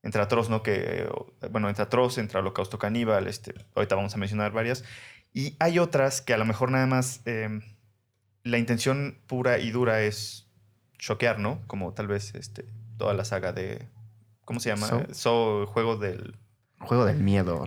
[0.02, 0.64] entre Atroz, ¿no?
[0.64, 1.10] Que, eh,
[1.52, 4.84] bueno, entre Atroz, entre Holocausto Caníbal, este, ahorita vamos a mencionar varias.
[5.34, 7.50] Y hay otras que a lo mejor nada más eh,
[8.44, 10.48] la intención pura y dura es
[10.98, 11.62] choquear, ¿no?
[11.68, 12.66] Como tal vez este,
[12.98, 13.88] toda la saga de,
[14.46, 14.88] ¿cómo se llama?
[14.88, 15.06] Saw.
[15.12, 16.38] Saw, el juego del...
[16.80, 17.66] Juego del miedo.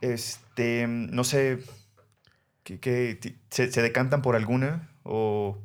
[0.00, 1.58] Este, no sé,
[2.64, 5.58] se, se decantan por alguna o,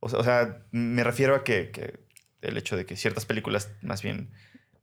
[0.00, 2.00] o, sea- o sea, me refiero a que, que
[2.40, 4.30] el hecho de que ciertas películas más bien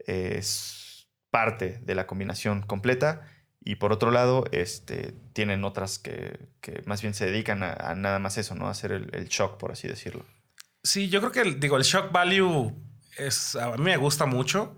[0.05, 3.27] es parte de la combinación completa
[3.63, 7.93] y por otro lado, este, tienen otras que, que más bien se dedican a, a
[7.93, 8.67] nada más eso, ¿no?
[8.67, 10.25] A hacer el, el shock, por así decirlo.
[10.81, 12.73] Sí, yo creo que el, digo, el shock value
[13.17, 14.77] es, a mí me gusta mucho,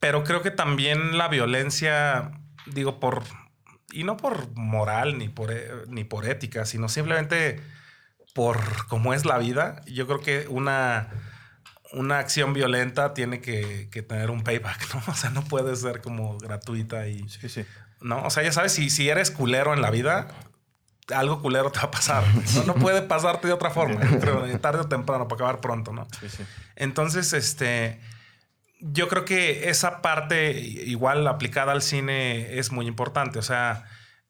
[0.00, 2.32] pero creo que también la violencia,
[2.66, 3.22] digo, por,
[3.90, 7.60] y no por moral ni por, eh, ni por ética, sino simplemente
[8.34, 9.82] por cómo es la vida.
[9.86, 11.08] Yo creo que una,
[11.92, 15.02] una acción violenta tiene que, que tener un payback, ¿no?
[15.12, 17.64] O sea, no puede ser como gratuita y, Sí, sí.
[18.00, 18.22] ¿no?
[18.22, 20.28] O sea, ya sabes, si, si eres culero en la vida,
[21.12, 22.24] algo culero te va a pasar.
[22.54, 24.00] No, no puede pasarte de otra forma,
[24.60, 26.06] tarde o temprano, para acabar pronto, ¿no?
[26.20, 26.44] sí, sí.
[26.76, 28.00] Entonces, este,
[28.80, 33.38] yo creo que esa parte, igual aplicada al cine, es muy importante.
[33.38, 33.84] O sea,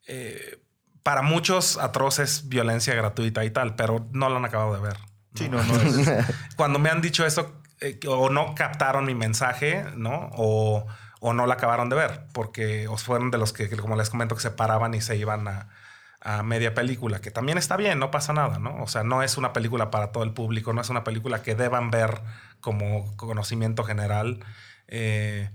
[0.07, 0.63] eh,
[1.03, 4.97] para muchos atroces violencia gratuita y tal, pero no lo han acabado de ver.
[5.35, 6.11] Sí, no, no es...
[6.57, 10.31] Cuando me han dicho eso, eh, o no captaron mi mensaje, ¿no?
[10.33, 10.87] O,
[11.21, 14.35] o no la acabaron de ver, porque o fueron de los que, como les comento,
[14.35, 15.69] que se paraban y se iban a,
[16.21, 18.83] a media película, que también está bien, no pasa nada, ¿no?
[18.83, 21.55] O sea, no es una película para todo el público, no es una película que
[21.55, 22.21] deban ver
[22.61, 24.41] como conocimiento general.
[24.89, 25.51] Eh,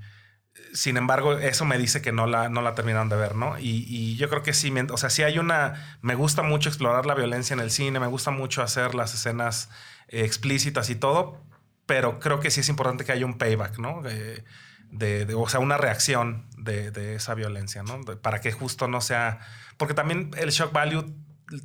[0.73, 2.75] sin embargo, eso me dice que no la, no la
[3.09, 3.57] de ver, ¿no?
[3.59, 5.97] Y, y yo creo que sí, o sea, sí hay una...
[6.01, 9.69] Me gusta mucho explorar la violencia en el cine, me gusta mucho hacer las escenas
[10.07, 11.41] eh, explícitas y todo,
[11.85, 14.01] pero creo que sí es importante que haya un payback, ¿no?
[14.01, 14.43] De,
[14.91, 18.01] de- de- o sea, una reacción de, esa violencia, ¿no?
[18.21, 19.39] Para que justo no sea...
[19.77, 21.05] Porque también el shock value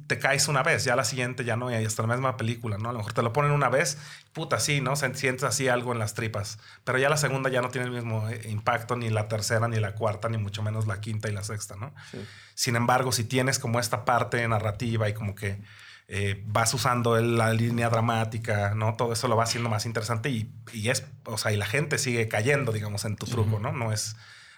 [0.07, 2.90] te caes una vez, ya la siguiente ya no, y hasta la misma película, ¿no?
[2.90, 3.99] A lo mejor te lo ponen una vez,
[4.33, 4.97] puta, sí, ¿no?
[4.97, 8.29] Sientes así algo en las tripas, pero ya la segunda ya no tiene el mismo
[8.29, 11.44] eh, impacto, ni la tercera, ni la cuarta, ni mucho menos la quinta y la
[11.44, 11.94] sexta, ¿no?
[12.11, 12.18] Sí.
[12.55, 15.61] Sin embargo, si tienes como esta parte narrativa y como que
[16.09, 18.94] eh, vas usando la línea dramática, ¿no?
[18.94, 21.99] Todo eso lo va haciendo más interesante y, y es, o sea, y la gente
[21.99, 23.73] sigue cayendo, digamos, en tu truco, ¿no?
[23.73, 24.16] No es,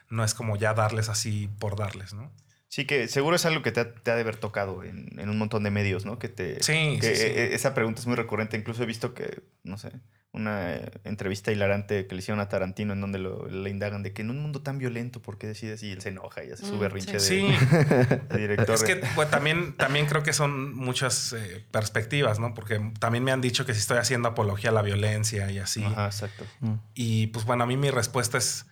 [0.08, 2.32] no es como ya darles así por darles, ¿no?
[2.72, 5.28] Sí, que seguro es algo que te ha, te ha de haber tocado en, en
[5.28, 6.20] un montón de medios, ¿no?
[6.20, 6.62] Que te...
[6.62, 7.26] Sí, que sí, sí.
[7.26, 8.56] e- Esa pregunta es muy recurrente.
[8.56, 9.90] Incluso he visto que, no sé,
[10.32, 14.12] una eh, entrevista hilarante que le hicieron a Tarantino en donde lo, le indagan de
[14.12, 15.82] que en un mundo tan violento, ¿por qué decides?
[15.82, 17.42] Y él se enoja y hace su Mm, berrinche sí.
[17.42, 17.66] de, Sí,
[18.30, 18.76] de director.
[18.76, 22.54] es que pues, también, también creo que son muchas eh, perspectivas, ¿no?
[22.54, 25.82] Porque también me han dicho que si estoy haciendo apología a la violencia y así.
[25.82, 26.46] Ajá, exacto.
[26.60, 26.74] Mm.
[26.94, 28.66] Y pues bueno, a mí mi respuesta es,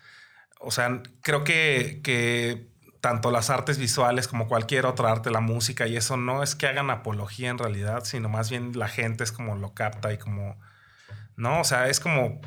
[0.60, 2.67] o sea, creo que, que
[3.00, 6.66] tanto las artes visuales como cualquier otra arte, la música y eso no es que
[6.66, 10.56] hagan apología en realidad, sino más bien la gente es como lo capta y como,
[11.36, 11.60] ¿no?
[11.60, 12.40] O sea, es como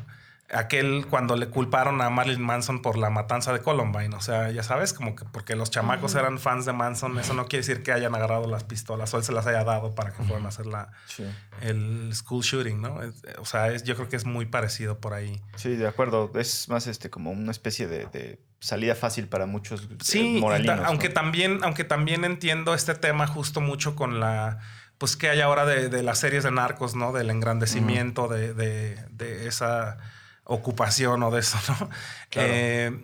[0.53, 4.63] aquel cuando le culparon a Marilyn Manson por la matanza de Columbine, o sea, ya
[4.63, 7.93] sabes, como que porque los chamacos eran fans de Manson, eso no quiere decir que
[7.93, 10.65] hayan agarrado las pistolas o él se las haya dado para que fueran a hacer
[10.65, 11.23] la, Sí.
[11.61, 12.99] el school shooting, ¿no?
[13.39, 15.41] O sea, es- yo creo que es muy parecido por ahí.
[15.55, 16.29] Sí, de acuerdo.
[16.35, 20.75] Es más este como una especie de, de salida fácil para muchos eh, Sí, moralinos.
[20.77, 20.87] ta- ¿no?
[20.87, 24.59] aunque también, aunque también entiendo este tema justo mucho con la,
[24.97, 27.11] pues que hay ahora de, de las series de narcos, ¿no?
[27.11, 29.97] Del engrandecimiento de, de- de esa
[30.43, 31.89] ocupación o de eso, ¿no?
[32.35, 33.03] Eh,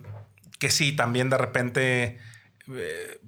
[0.58, 2.18] que sí, también de repente,
[2.72, 3.20] eh,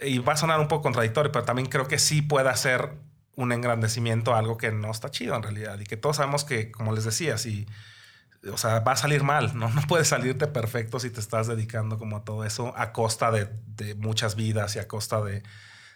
[0.00, 2.90] y va a sonar un poco contradictorio, pero también creo que sí puede hacer
[3.36, 6.70] un engrandecimiento a algo que no está chido en realidad y que todos sabemos que,
[6.70, 7.66] como les decía, si,
[8.52, 9.68] o sea, va a salir mal, ¿no?
[9.74, 13.48] No puede salirte perfecto si te estás dedicando como a todo eso a costa de,
[13.66, 15.42] de muchas vidas y a costa de,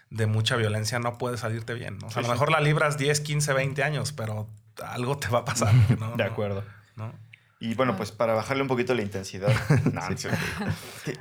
[0.09, 1.97] de mucha violencia, no puede salirte bien.
[1.99, 2.07] ¿no?
[2.07, 4.49] O sea, a lo mejor la libras 10, 15, 20 años, pero
[4.83, 5.73] algo te va a pasar.
[5.99, 6.15] ¿no?
[6.15, 6.63] De acuerdo.
[6.95, 7.13] ¿no?
[7.59, 9.53] Y bueno, pues para bajarle un poquito la intensidad.
[9.93, 10.29] no, sí.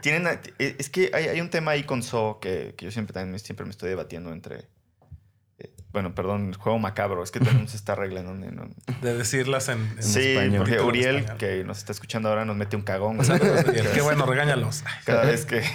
[0.01, 3.39] Tienen, es que hay, hay, un tema ahí con So que, que yo siempre, también,
[3.41, 4.69] siempre me estoy debatiendo entre
[5.93, 7.23] bueno, perdón, juego macabro.
[7.23, 8.53] Es que tenemos esta regla en donde...
[8.53, 8.69] No...
[9.01, 10.59] De decirlas en, en sí, español.
[10.59, 11.39] porque Uriel, español.
[11.39, 13.19] que nos está escuchando ahora, nos mete un cagón.
[13.95, 14.85] Qué bueno, regáñalos.
[15.05, 15.63] Cada vez que...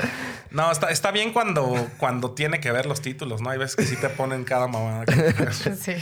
[0.51, 3.49] No, está, está bien cuando, cuando tiene que ver los títulos, ¿no?
[3.49, 5.03] Hay veces que sí te ponen cada mamada.
[5.05, 5.95] Que sí.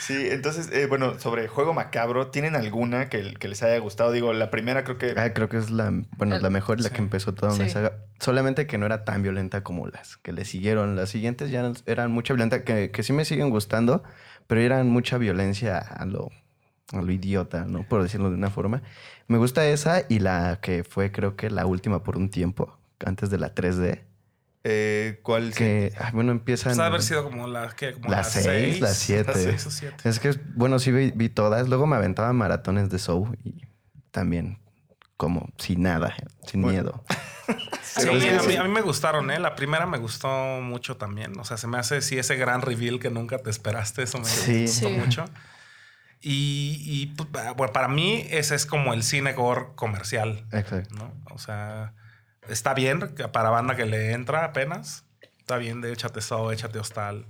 [0.00, 4.12] Sí, entonces, eh, bueno, sobre Juego Macabro, ¿tienen alguna que, que, les haya gustado?
[4.12, 5.14] Digo, la primera creo que...
[5.16, 6.94] Ah, creo que es la, bueno, la mejor, la sí.
[6.94, 7.70] que empezó toda una sí.
[7.70, 7.98] saga.
[8.20, 10.96] Solamente que no era tan violenta como las que le siguieron.
[10.96, 14.02] Las siguientes ya eran, eran mucha violenta, que, que, sí me siguen gustando,
[14.46, 16.30] pero eran mucha violencia a lo,
[16.92, 17.82] a lo idiota, ¿no?
[17.88, 18.82] Por decirlo de una forma.
[19.28, 23.30] Me gusta esa y la que fue, creo que la última por un tiempo, antes
[23.30, 24.02] de la 3D.
[24.66, 25.52] Eh, ¿Cuál?
[25.52, 26.70] Que, ay, bueno, empiezan...
[26.70, 27.68] Pues haber sido como la...
[27.76, 27.92] ¿qué?
[27.92, 29.24] Como la 6, la 7.
[29.26, 30.08] La 6 o 7.
[30.08, 31.68] Es que, bueno, sí vi, vi, todas.
[31.68, 33.66] Luego me aventaba maratones de show y
[34.10, 34.58] también
[35.18, 36.82] como sin nada, sin bueno.
[36.82, 37.04] miedo.
[37.82, 39.38] Sí, a mí, a mí, me gustaron, ¿eh?
[39.38, 40.28] La primera me gustó
[40.60, 41.38] mucho también.
[41.38, 44.02] O sea, se me hace, sí, ese gran reveal que nunca te esperaste.
[44.02, 44.62] Eso me sí.
[44.62, 44.94] gustó sí.
[44.94, 45.24] mucho.
[46.20, 50.44] Y, y pues, bueno, para mí ese es como el cine gore comercial.
[50.50, 50.92] Exacto.
[50.96, 51.12] ¿no?
[51.30, 51.92] O sea
[52.48, 55.04] está bien para banda que le entra apenas.
[55.38, 57.26] Está bien de échate so, échate hostal.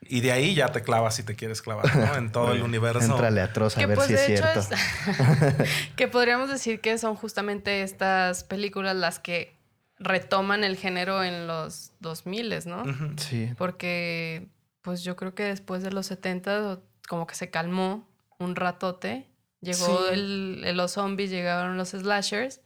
[0.00, 2.14] Y de ahí ya te clavas si te quieres clavar, ¿no?
[2.16, 3.00] En todo el universo.
[3.00, 4.60] Entrale atroz a ver pues, si es cierto.
[4.60, 4.68] Es,
[5.96, 9.56] que podríamos decir que son justamente estas películas las que
[9.98, 12.82] retoman el género en los 2000, ¿no?
[12.82, 13.18] Uh -huh.
[13.18, 13.50] Sí.
[13.58, 14.48] Porque,
[14.82, 16.78] pues yo creo que después de los 70
[17.08, 19.26] como que se calmó un ratote.
[19.60, 20.12] Llegó sí.
[20.12, 22.60] el, el, los zombies, llegaron los slashers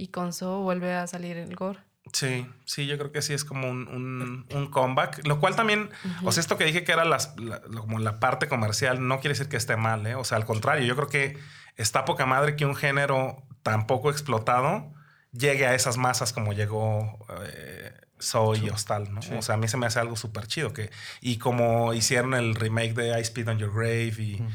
[0.00, 1.78] y con So vuelve a salir el gore.
[2.12, 5.90] Sí, sí, yo creo que sí es como un, un, un comeback, lo cual también,
[6.04, 6.28] uh -huh.
[6.28, 9.34] o sea, esto que dije que era las, la, como la parte comercial, no quiere
[9.34, 10.14] decir que esté mal, ¿eh?
[10.14, 11.38] O sea, al contrario, yo creo que
[11.76, 14.92] está poca madre que un género tan poco explotado
[15.32, 19.22] llegue a esas masas como llegó eh, Soy y Hostal, ¿no?
[19.22, 19.34] Sí.
[19.34, 20.72] O sea, a mí se me hace algo súper chido.
[20.72, 24.50] Que, y como hicieron el remake de I Speed on Your Grave y, uh -huh.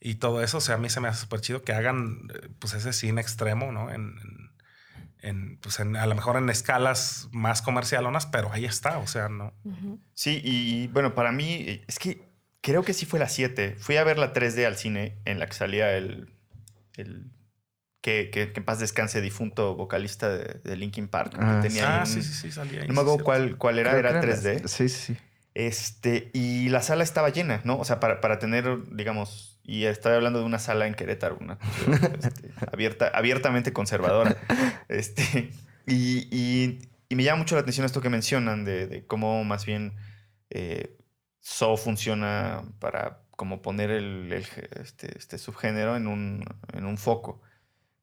[0.00, 2.74] y todo eso, o sea, a mí se me hace súper chido que hagan pues
[2.74, 3.88] ese cine extremo, ¿no?
[3.90, 4.47] En, en,
[5.28, 9.28] en, pues en, a lo mejor en escalas más comercialonas, pero ahí está, o sea,
[9.28, 9.54] no.
[9.64, 10.00] Uh -huh.
[10.14, 12.28] Sí, y bueno, para mí es que
[12.60, 13.76] creo que sí fue la 7.
[13.78, 16.34] Fui a ver la 3D al cine en la que salía el,
[16.96, 17.30] el
[18.00, 21.34] que, que, que en paz descanse difunto vocalista de, de Linkin Park.
[21.38, 22.88] Ah, que tenía ah sí, sí, sí, salía ahí.
[22.88, 24.66] No me acuerdo cuál, cuál era, creo era 3D.
[24.66, 25.16] Sí, sí, sí.
[25.54, 27.78] Este, y la sala estaba llena, ¿no?
[27.78, 31.58] O sea, para, para tener, digamos, y estaba hablando de una sala en Querétaro, una
[32.24, 34.36] este, abierta, abiertamente conservadora.
[34.88, 35.50] Este,
[35.86, 36.78] y, y,
[37.10, 39.92] y, me llama mucho la atención esto que mencionan de, de cómo más bien
[40.48, 40.96] eh,
[41.40, 44.46] So funciona para como poner el, el
[44.80, 47.42] este, este, subgénero en un, en un foco.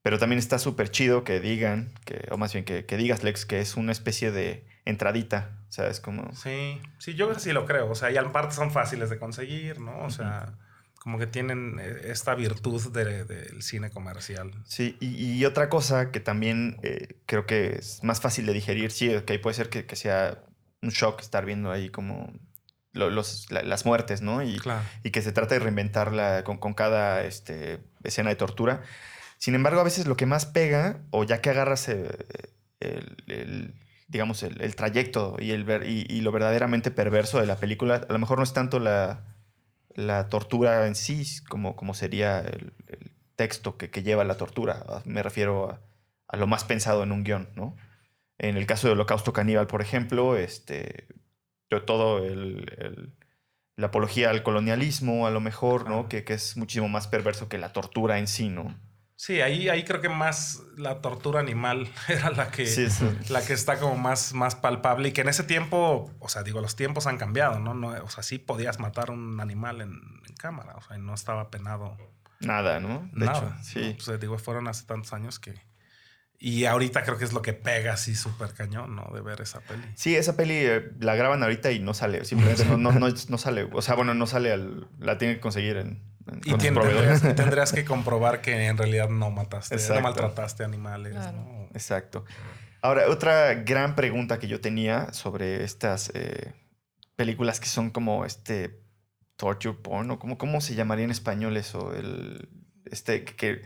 [0.03, 3.47] Pero también está súper chido que digan, que, o más bien que, que digas, Lex,
[3.47, 5.57] que es una especie de entradita.
[5.69, 6.31] O sea, es como.
[6.35, 7.89] Sí, sí, yo sí lo creo.
[7.89, 10.03] O sea, y en parte son fáciles de conseguir, ¿no?
[10.03, 10.64] O sea, uh -huh.
[11.05, 14.51] Como que tienen eh, esta virtud del de, cine comercial.
[14.65, 18.89] Sí, y, y, otra cosa que también eh, creo que es más fácil de digerir,
[18.89, 20.43] sí, que okay, puede ser que, que, sea
[20.81, 22.33] un shock estar viendo ahí como
[22.91, 24.41] lo, los, la, las muertes, ¿no?
[24.41, 24.81] Y, claro.
[25.03, 28.81] y, que se trata de reinventarla con, con cada este, escena de tortura.
[29.37, 32.07] Sin embargo, a veces lo que más pega, o ya que agarras el,
[32.79, 33.75] el, el
[34.07, 38.07] digamos, el, el, trayecto y, el ver, y, y, lo verdaderamente perverso de la película,
[38.09, 39.34] a lo mejor no es tanto la,
[39.95, 44.85] la tortura en sí como, como sería el, el texto que, que, lleva la tortura.
[45.05, 45.81] Me refiero a,
[46.27, 47.75] a, lo más pensado en un guion, ¿no?
[48.37, 51.07] En el caso de Holocausto Caníbal, por ejemplo, este,
[51.85, 53.13] todo el,
[53.75, 56.07] la apología al colonialismo, a lo mejor, ¿no?
[56.07, 58.75] Que, que es muchísimo más perverso que la tortura en sí, ¿no?
[59.17, 63.05] Sí, ahí, ahí creo que más la tortura animal era la que, sí, sí.
[63.29, 66.59] la que está como más, más palpable y que en ese tiempo, o sea, digo,
[66.59, 67.73] los tiempos han cambiado, ¿no?
[67.73, 69.91] no o sea, sí podías matar un animal en,
[70.27, 71.97] en cámara, o sea, no estaba penado.
[72.41, 73.09] Nada, ¿no?
[73.13, 73.57] De Nada.
[73.59, 73.95] hecho, sí.
[73.97, 75.53] O sea, digo, fueron hace tantos años que...
[76.37, 79.09] Y ahorita creo que es lo que pega así súper cañón, ¿no?
[79.13, 79.83] De ver esa peli.
[79.95, 82.25] Sí, esa peli eh, la graban ahorita y no sale.
[82.25, 83.69] Simplemente no, no, no, no, sale.
[83.71, 84.89] O sea, bueno, no sale al...
[84.99, 86.03] La tienen que conseguir en
[86.43, 89.95] Y con y tendrías que comprobar que en realidad no mataste, Exacto.
[89.95, 91.13] no maltrataste animales.
[91.13, 91.37] Claro.
[91.37, 91.67] ¿no?
[91.73, 92.25] Exacto.
[92.81, 96.53] Ahora, otra gran pregunta que yo tenía sobre estas eh,
[97.15, 98.79] películas que son como este
[99.37, 102.47] torture porn, o cómo, cómo se llamaría en español eso, el
[102.91, 103.61] este que, que-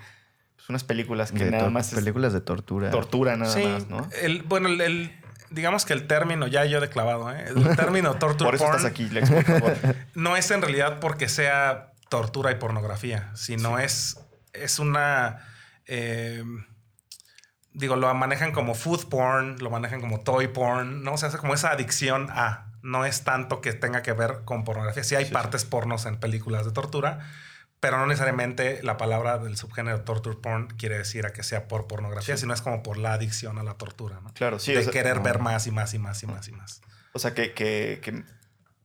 [0.56, 2.90] pues unas películas que De nada más es películas de tortura.
[2.92, 4.08] tortura nada Sí, más, ¿no?
[4.22, 5.12] el, bueno, el, el-
[5.52, 7.46] digamos que el término, ya yo de clavado, ¿eh?
[7.48, 9.74] el término torture Por eso porn estás aquí, Lex, por favor.
[10.16, 14.20] no es en realidad porque sea tortura y pornografía, sino es,
[14.54, 15.46] es una...
[15.86, 16.44] eh,
[17.74, 21.14] digo, lo manejan como food porn, lo manejan como toy porn, ¿no?
[21.14, 22.66] O sea, es como esa adicción a...
[22.82, 25.04] No es tanto que tenga que ver con pornografía.
[25.04, 25.34] Sí hay Sí, sí.
[25.34, 27.20] partes pornos en películas de tortura,
[27.82, 31.88] pero no necesariamente la palabra del subgénero torture porn quiere decir a que sea por
[31.88, 34.34] pornografía, sino es como por la adicción a la tortura, ¿no?
[34.34, 34.72] Claro, sí.
[34.72, 36.82] de o sea, querer ver más y más y más y más y más.
[37.12, 38.24] O sea, que, que- que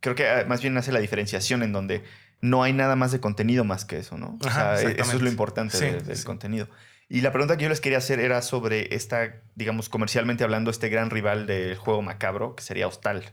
[0.01, 2.03] creo que ah, más bien hace la diferenciación en donde
[2.45, 4.38] no hay nada más de contenido más que eso, ¿no?
[4.40, 6.24] O sea, eso es lo importante Sí, de- del sí.
[6.24, 6.68] contenido.
[7.09, 10.88] Y la pregunta que yo les quería hacer era sobre esta, digamos, comercialmente hablando, este
[10.88, 13.32] gran rival del juego macabro, que sería Hostal.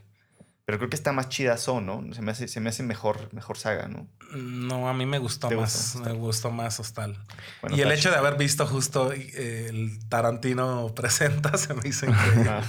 [0.64, 2.14] Pero creo que está más chida ¿no?
[2.14, 4.08] Se me hace, se me hace mejor, mejor saga, ¿no?
[4.34, 5.94] No, a mí me gustó ¿Te más.
[5.94, 7.18] gustó Me gustó más Hostal.
[7.60, 12.06] Bueno, y el hecho de haber visto justo eh, el Tarantino presenta se me hizo
[12.06, 12.48] increíble.
[12.48, 12.62] Ah,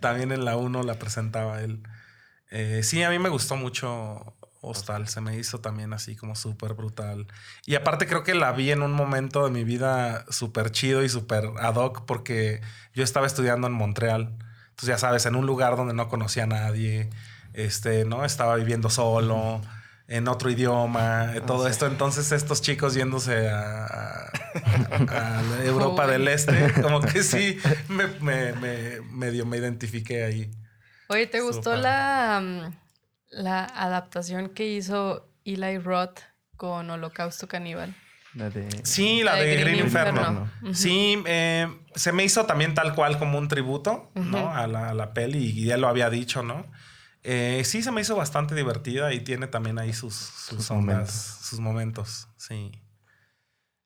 [0.00, 1.82] También en la 1 la presentaba él.
[2.50, 5.08] Eh, sí, a mí me gustó mucho Hostal.
[5.08, 7.26] Se me hizo también así como súper brutal.
[7.66, 11.08] Y aparte creo que la vi en un momento de mi vida súper chido y
[11.08, 12.60] súper ad hoc porque
[12.94, 14.36] yo estaba estudiando en Montreal.
[14.70, 17.10] Entonces ya sabes, en un lugar donde no conocía a nadie.
[17.54, 18.24] Este, ¿no?
[18.24, 19.60] Estaba viviendo solo.
[20.06, 21.70] En otro idioma, eh, todo sí.
[21.70, 21.86] esto.
[21.86, 24.30] Entonces, estos chicos yéndose a, a-
[25.10, 30.50] a la Europa del Este, como que sí, me, me- me- medio me identifiqué ahí.
[31.08, 32.74] Oye, ¿te gustó la, mm,
[33.30, 36.20] la adaptación que hizo Eli Roth
[36.56, 37.94] con Holocausto Caníbal?
[38.34, 38.68] La de...
[38.84, 40.50] Sí, la de Green, Inferno.
[40.72, 44.52] Sí, eh, se me hizo también tal cual como un tributo, ¿no?
[44.54, 46.66] A la, a la peli, y ya lo había dicho, ¿no?
[47.24, 50.96] Eh, sí, se me hizo bastante divertida y tiene también ahí sus, sus, Sus ondas,
[50.96, 51.14] momentos.
[51.14, 52.70] sus momentos, sí.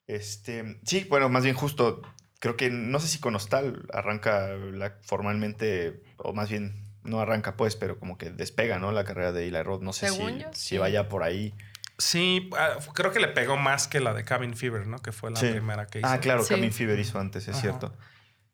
[0.06, 2.02] Este, sí, bueno, más bien justo,
[2.40, 7.56] creo que no sé si con Hostal arranca la- formalmente, o más bien no arranca
[7.56, 8.92] pues, pero como que despega, ¿no?
[8.92, 9.82] La carrera de Eli Roth.
[9.82, 10.78] No sé si, yo, si sí.
[10.78, 11.54] vaya por ahí.
[11.98, 14.98] Sí, ah, creo que le pegó más que la de Cabin Fever, ¿no?
[14.98, 15.48] Que fue la Sí.
[15.50, 16.08] primera que hizo.
[16.08, 16.54] Ah, claro, Sí.
[16.54, 17.60] Cabin Fever hizo antes, es Ajá.
[17.60, 17.96] cierto.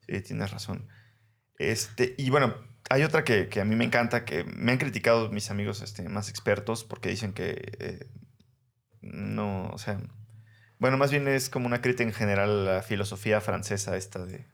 [0.06, 0.88] Sí, tienes razón.
[1.58, 2.54] Este, y bueno,
[2.90, 6.08] hay otra que, que a mí me encanta, que me han criticado mis amigos este,
[6.08, 8.06] más expertos, porque dicen que eh,
[9.00, 10.00] no, o sea,
[10.78, 14.46] bueno, más bien es como una crítica en general a la filosofía francesa esta de,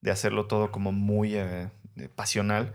[0.00, 1.70] de hacerlo todo como muy eh,
[2.14, 2.72] pasional.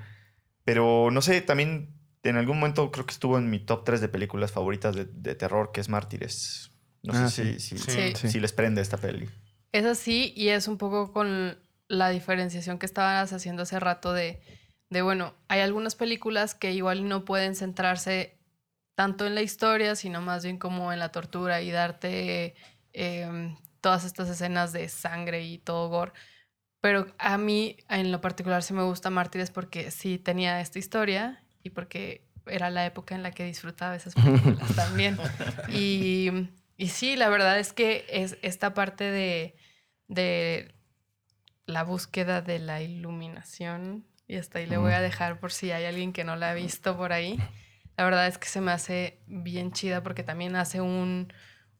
[0.63, 1.93] Pero no sé, también
[2.23, 5.35] en algún momento creo que estuvo en mi top 3 de películas favoritas de, de
[5.35, 6.71] terror, que es Mártires.
[7.03, 7.59] No Ah, sé sí.
[7.59, 8.13] si, si, Sí.
[8.15, 8.29] Sí.
[8.29, 9.29] si les prende esta peli.
[9.71, 11.57] Es así y es un poco con
[11.87, 14.41] la diferenciación que estabas haciendo hace rato de,
[14.89, 18.37] de, bueno, hay algunas películas que igual no pueden centrarse
[18.95, 22.55] tanto en la historia, sino más bien como en la tortura y darte
[22.93, 26.11] eh, todas estas escenas de sangre y todo gore.
[26.87, 31.43] Pero a mí en lo particular sí me gusta Mártires porque sí tenía esta historia
[31.61, 35.17] y porque era la época en la que disfrutaba esas películas también.
[35.67, 39.57] Y, y sí, la verdad es que es esta parte de,
[40.07, 40.73] de
[41.65, 45.83] la búsqueda de la iluminación, y hasta ahí le voy a dejar por si hay
[45.83, 47.37] alguien que no la ha visto por ahí.
[47.97, 51.33] La verdad es que se me hace bien chida porque también hace un,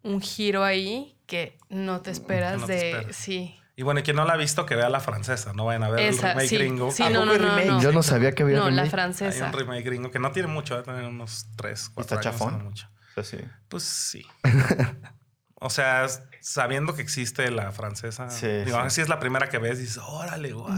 [0.03, 2.91] un giro ahí que no te esperas no te de...
[2.91, 3.16] esperas.
[3.16, 3.58] Sí.
[3.80, 5.53] Y bueno, y quien no la ha visto, que vea la francesa.
[5.53, 6.91] No vayan a ver Esa, el remake sí, gringo.
[6.91, 7.67] sí, ¿A no, poco no, hay no, remake?
[7.67, 7.82] no.
[7.82, 8.84] Yo no sabía que había No, la remake.
[8.86, 9.45] Hay francesa.
[9.45, 12.39] un remake gringo que no tiene mucho, va a tener unos 3, 4 ¿Está años.
[12.39, 12.57] chafón?
[12.57, 12.89] no mucho.
[13.15, 13.45] O sea, sí.
[13.69, 14.25] Pues sí.
[15.61, 16.07] o sea,
[16.41, 18.30] sabiendo que existe la francesa.
[18.32, 18.89] Sí, digo, sí.
[18.95, 20.69] si es la primera que ves, dices, órale, wow.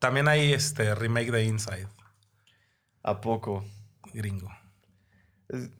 [0.00, 1.86] También hay este remake de Inside,
[3.04, 3.64] ¿A poco?
[4.12, 4.50] gringo.
[5.48, 5.70] Es-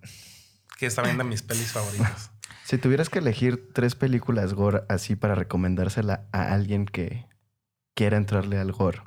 [0.78, 2.30] Que es también de mis pelis favoritas.
[2.69, 7.25] Si tuvieras que elegir tres películas gore así para recomendársela a alguien que
[7.95, 9.01] quiera entrarle al gore,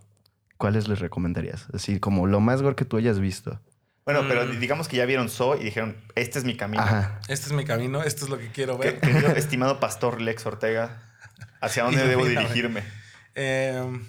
[0.57, 1.67] ¿cuáles les recomendarías?
[1.71, 3.61] Así como lo más gore que tú hayas visto.
[4.03, 4.59] Bueno, pero Mm.
[4.59, 6.81] digamos que ya vieron So y dijeron, este es mi camino.
[6.81, 7.19] Ajá.
[7.27, 8.99] Este es mi camino, esto es lo que quiero ver.
[8.99, 11.03] Querido estimado pastor Lex Ortega,
[11.61, 12.81] ¿hacia dónde debo dirigirme?
[13.35, 14.01] Eh,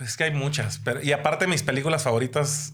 [0.00, 0.78] es que hay muchas.
[0.78, 2.72] Pero, y aparte, mis películas favoritas,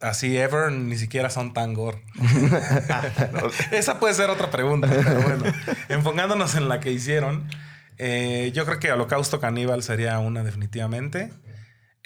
[0.00, 2.02] así ever, ni siquiera son tan gore.
[3.72, 5.44] Esa puede ser otra pregunta, pero bueno.
[5.88, 7.48] Enfocándonos en la que hicieron,
[7.98, 11.32] eh, yo creo que Holocausto Caníbal sería una definitivamente.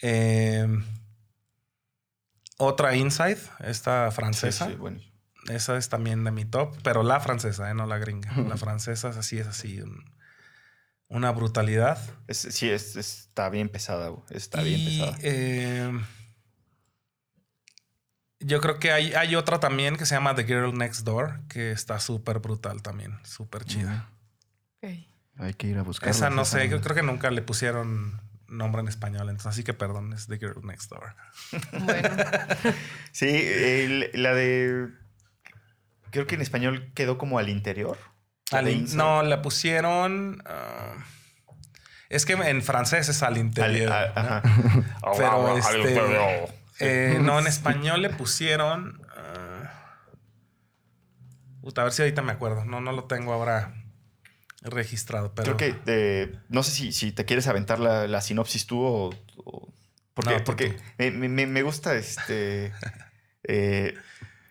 [0.01, 0.66] Eh,
[2.59, 4.66] Otra Inside, esta Sí, francesa.
[4.68, 5.01] sí, bueno.
[5.49, 7.74] Esa es también de mi top, pero la francesa, ¿eh?
[7.74, 8.32] no la gringa.
[8.49, 9.80] La francesa es así, es así.
[9.80, 10.05] un-
[11.09, 11.99] una brutalidad.
[12.28, 14.22] Es- sí, es- está bien pesada, güey.
[14.30, 15.18] Está bien pesada.
[18.45, 21.70] Yo creo que hay, hay otra también que se llama The Girl Next Door, que
[21.72, 24.09] está súper brutal también, súper chida.
[24.82, 24.90] Ok.
[25.38, 26.11] Hay que ir a buscarla.
[26.11, 29.72] Esa no sé, yo creo que nunca le pusieron nombre en español, entonces así que
[29.74, 31.14] perdón, es The Girl Next Door.
[31.84, 32.09] Bueno,
[33.12, 34.88] Sí, el- la de.
[36.11, 37.97] Creo que en español quedó como al interior.
[38.51, 40.43] La Al in- no, le pusieron...
[40.45, 40.93] ah,
[42.11, 43.90] es que en francés es al Al- interior.
[43.90, 44.12] a- ¿no?
[44.20, 44.43] ajá.
[45.16, 46.49] Pero Al este, interior.
[46.80, 49.00] Eh, no, en español le pusieron.
[49.16, 49.70] ah,
[51.60, 52.64] puta, a ver si ahorita me acuerdo.
[52.64, 53.74] No, no lo tengo ahora
[54.62, 55.34] registrado.
[55.34, 58.80] Pero Creo que eh, no sé si, si te quieres aventar la, la sinopsis tú
[58.80, 59.10] o.
[59.36, 59.72] o-
[60.14, 62.72] porque No, porque me, me- me gusta este.
[63.44, 63.94] eh,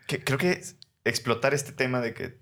[0.07, 0.61] que, creo que
[1.05, 2.39] explotar este tema de que.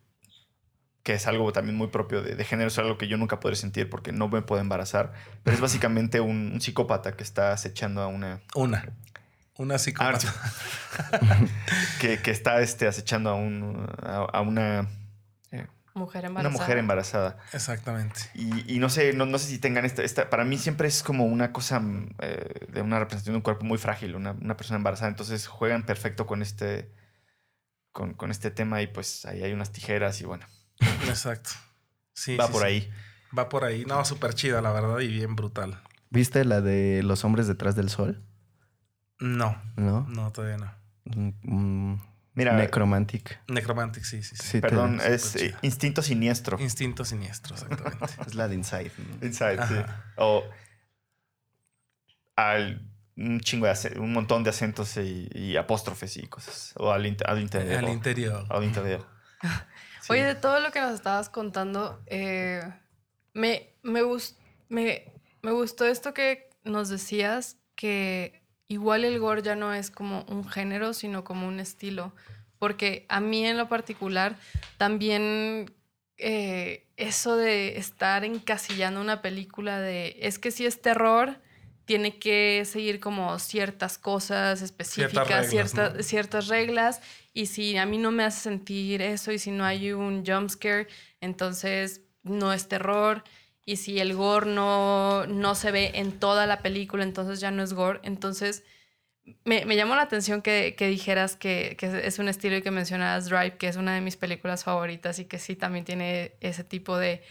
[1.03, 3.55] que es algo también muy propio de, de género, es algo que yo nunca podré
[3.57, 5.13] sentir porque no me puedo embarazar.
[5.43, 8.39] Pero es básicamente un, un psicópata que está acechando a una.
[8.55, 8.85] Una.
[9.59, 10.33] Una psicópata.
[11.99, 14.87] que, que está este, acechando a, un, a, a una,
[15.51, 16.49] eh, mujer una embarazada.
[16.61, 17.37] mujer embarazada.
[17.51, 18.21] Exactamente.
[18.35, 20.29] Y, y no sé, no, no sé si tengan esta, esta.
[20.29, 23.65] Para mí siempre es como una cosa mm, eh, de una representación de un cuerpo
[23.65, 25.09] muy frágil, una, una persona embarazada.
[25.09, 26.93] Entonces juegan perfecto con este.
[27.91, 30.45] Con, con este tema y pues ahí hay unas tijeras y bueno,
[31.09, 31.49] Exacto.
[32.13, 32.67] Sí, va sí, por sí.
[32.67, 32.91] ahí.
[33.37, 33.83] Va por ahí.
[33.83, 35.81] No, súper chida, la verdad, y bien brutal.
[36.09, 38.23] ¿Viste la de los hombres detrás del sol?
[39.19, 40.05] No, ¿No?
[40.09, 40.73] no, todavía no.
[41.05, 42.01] Mm, mm,
[42.35, 43.39] Mira, Necromantic.
[43.49, 44.43] Necromantic, sí, sí, sí.
[44.43, 46.57] Sí, te- perdón, es eh, instinto siniestro.
[46.59, 48.05] Instinto siniestro, exactamente.
[48.27, 48.91] Es la de Inside.
[49.19, 49.25] ¿no?
[49.27, 49.75] Inside, sí.
[50.17, 50.43] O
[52.35, 52.85] al
[53.17, 56.73] un chingo de ace- un montón de acentos y, y apóstrofes y cosas.
[56.77, 57.79] O al, inter- al interior.
[57.83, 58.45] Al interior.
[58.49, 59.05] Al interior.
[60.01, 60.13] Sí.
[60.13, 62.63] Oye, de todo lo que nos estabas contando, eh,
[63.33, 64.37] me, me, gus-
[64.69, 65.11] me,
[65.41, 68.38] me gustó esto que nos decías, que
[68.69, 72.13] igual el gore ya no es como un género, sino como un estilo.
[72.57, 74.37] Porque a mí en lo particular,
[74.77, 75.73] también
[76.17, 81.37] eh, eso de estar encasillando una película de, es que si es terror,
[81.85, 86.03] tiene que seguir como ciertas cosas específicas, reglas, ciertas, ¿no?
[86.03, 87.01] ciertas reglas.
[87.33, 90.49] Y si a mí no me hace sentir eso y si no hay un jump
[90.49, 90.87] scare,
[91.19, 93.23] entonces no es terror.
[93.69, 97.61] Y si el gore no, no se ve en toda la película, entonces ya no
[97.61, 97.99] es gore.
[98.01, 98.63] Entonces
[99.45, 102.71] me, me llamó la atención que, que dijeras que, que es un estilo y que
[102.71, 106.63] mencionaras Drive, que es una de mis películas favoritas y que sí también tiene ese
[106.63, 107.21] tipo de,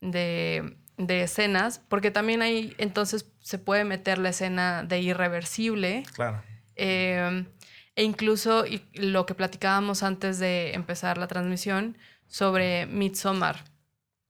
[0.00, 6.02] de, de escenas, porque también ahí entonces se puede meter la escena de irreversible.
[6.14, 6.42] Claro.
[6.74, 7.46] Eh,
[7.94, 13.62] e incluso y lo que platicábamos antes de empezar la transmisión sobre Midsommar,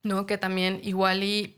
[0.05, 0.25] ¿no?
[0.25, 1.57] Que también igual y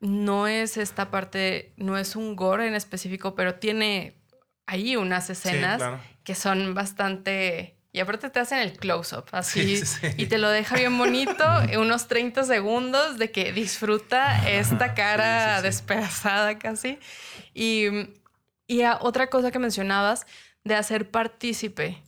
[0.00, 4.16] no es esta parte, no es un gore en específico, pero tiene
[4.66, 6.00] ahí unas escenas Sí, claro.
[6.24, 7.76] que son bastante...
[7.94, 10.14] Y aparte te hacen el close-up, así, Sí, sí, sí.
[10.16, 11.44] y te lo deja bien bonito,
[11.78, 16.98] unos 30 segundos de que disfruta esta cara despedazada casi.
[17.52, 17.88] Y,
[18.66, 20.24] y a- otra cosa que mencionabas
[20.64, 22.02] de hacer partícipe.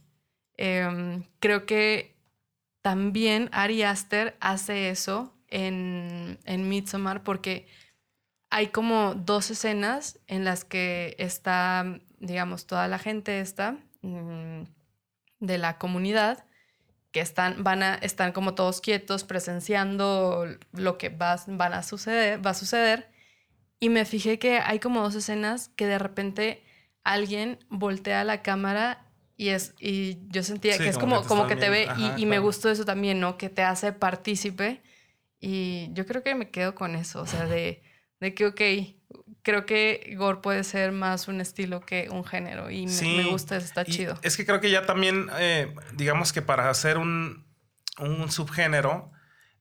[0.56, 2.16] Em, creo que
[2.80, 7.68] también Ari Aster hace eso en, en Midsommar porque
[8.50, 14.64] hay como dos escenas en las que está, digamos, toda la gente esta mm,
[15.38, 16.44] de la comunidad
[17.12, 22.44] que están, van a, están como todos quietos presenciando lo que va, van a suceder,
[22.44, 23.08] va a suceder.
[23.78, 26.64] Y me fijé que hay como dos escenas que de repente
[27.04, 31.24] alguien voltea la cámara y es y yo sentía Sí, que es como como, que
[31.24, 32.42] te como que te ve y, Ajá, y me claro.
[32.42, 33.36] gustó eso también, ¿no?
[33.36, 34.82] Que te hace partícipe.
[35.46, 37.82] Y yo creo que me quedo con eso, o sea, de,
[38.20, 38.60] de que, ok,
[39.42, 43.24] creo que Gore puede ser más un estilo que un género y me, Sí, me
[43.24, 44.18] gusta, está chido.
[44.22, 47.46] Es que creo que ya también, eh, digamos que para hacer un,
[47.98, 49.12] un subgénero,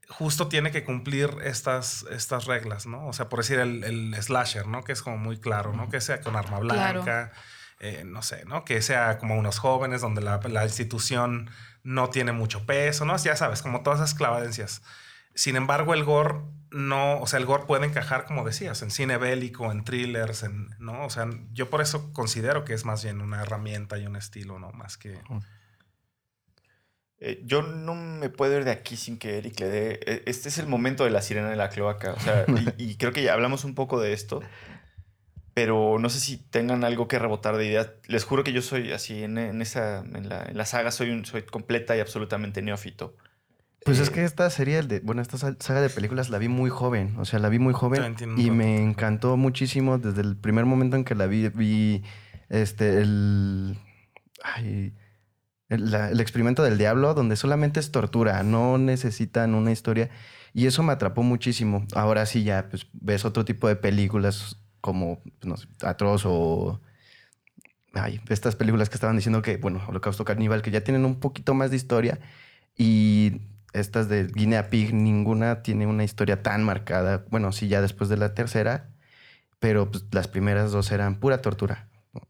[0.08, 3.06] justo tiene que cumplir estas, estas reglas, ¿no?
[3.08, 4.84] O sea, por decir el, el slasher, ¿no?
[4.86, 5.90] Que es como muy claro, ¿no?
[5.90, 7.04] Que sea con arma Claro.
[7.04, 7.32] blanca,
[7.80, 8.64] eh, no sé, ¿no?
[8.64, 11.50] Que sea como unos jóvenes donde la, la institución
[11.84, 13.18] no tiene mucho peso, ¿no?
[13.18, 14.82] Ya sabes, como todas esas clavadencias.
[15.36, 16.40] Sin embargo, el gore
[16.72, 20.70] no, o sea, el gore puede encajar, como decías, en cine bélico, en thrillers, en,
[20.80, 21.06] ¿no?
[21.06, 24.58] O sea, yo por eso considero que es más bien una herramienta y un estilo,
[24.60, 24.72] ¿no?
[24.72, 25.20] Más que...
[27.20, 30.00] Eh, yo no me puedo ir de aquí sin que Eric le dé.
[30.06, 32.14] eh, Este es el momento de la sirena de la cloaca.
[32.14, 32.46] O sea,
[32.78, 34.42] y, y creo que ya hablamos un poco de esto.
[35.54, 37.92] pero no sé si tengan algo que rebotar de ideas.
[38.08, 41.12] Les juro que yo soy así, en, en esa, en la, en la saga soy,
[41.12, 43.16] un, soy completa y absolutamente neófito.
[43.86, 46.48] Pues es Eh, que esta serie, de, bueno, esta sa- saga de películas la vi
[46.48, 48.00] muy joven, o sea, la vi muy joven
[48.38, 52.04] y me encantó muchísimo desde el primer momento en que la vi, vi
[52.50, 53.78] este, el,
[54.44, 54.94] ay,
[55.70, 60.10] el, la- el experimento del diablo, donde solamente es tortura, no necesitan una historia
[60.54, 61.86] y eso me atrapó muchísimo.
[61.96, 66.80] Ahora sí ya, pues ves otro tipo de películas como, no sé, Atroz o...
[67.96, 71.54] Ay, estas películas que estaban diciendo que, bueno, Holocausto Caníbal, que ya tienen un poquito
[71.54, 72.20] más de historia
[72.76, 73.42] y
[73.74, 77.26] estas de Guinea Pig, ninguna tiene una historia tan marcada.
[77.30, 78.90] Bueno, sí, ya después de la tercera,
[79.60, 81.90] pero pues, las primeras dos eran pura tortura,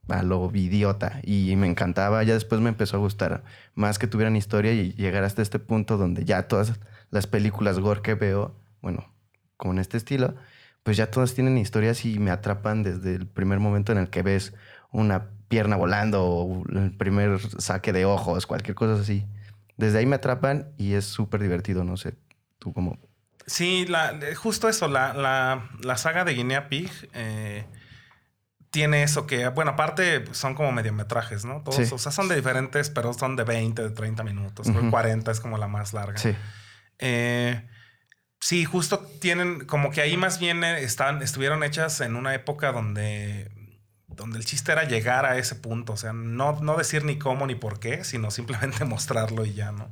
[0.10, 1.20] a lo idiota.
[1.24, 2.24] Y me encantaba.
[2.24, 3.44] Ya después me empezó a gustar
[3.76, 6.74] más que tuvieran historia y llegar hasta este punto donde ya todas
[7.12, 9.14] las películas gore que veo, bueno,
[9.58, 10.36] como en este estilo,
[10.84, 14.22] pues ya todas tienen historias y me atrapan desde el primer momento en el que
[14.22, 14.54] ves
[14.92, 19.26] una pierna volando o el primer saque de ojos, cualquier cosa así.
[19.78, 22.16] Desde ahí me atrapan y es súper divertido, no sé,
[22.60, 22.98] tú como...
[23.46, 27.66] Sí, la, justo eso, la, la, la saga de Guinea Pig eh,
[28.70, 31.62] tiene eso que, bueno, aparte son como mediometrajes, ¿no?
[31.62, 31.94] Todos, Sí.
[31.94, 34.68] o sea, son de diferentes, pero son de 20, de 30 minutos.
[34.68, 34.90] Ujú.
[34.90, 36.18] 40 es como la más larga.
[36.18, 36.34] Sí,
[37.00, 37.68] Eh,
[38.40, 42.72] sí, justo tienen, como que ahí más bien eh, están, estuvieron hechas en una época
[42.72, 43.52] donde,
[44.16, 45.94] donde el chiste era llegar a ese punto.
[45.94, 49.72] O sea, no, no decir ni cómo ni por qué, sino simplemente mostrarlo y ya,
[49.72, 49.92] ¿no?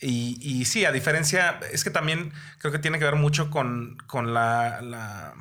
[0.00, 3.98] Y, y sí, a diferencia, es que también creo que tiene que ver mucho con,
[4.06, 5.34] con la, la,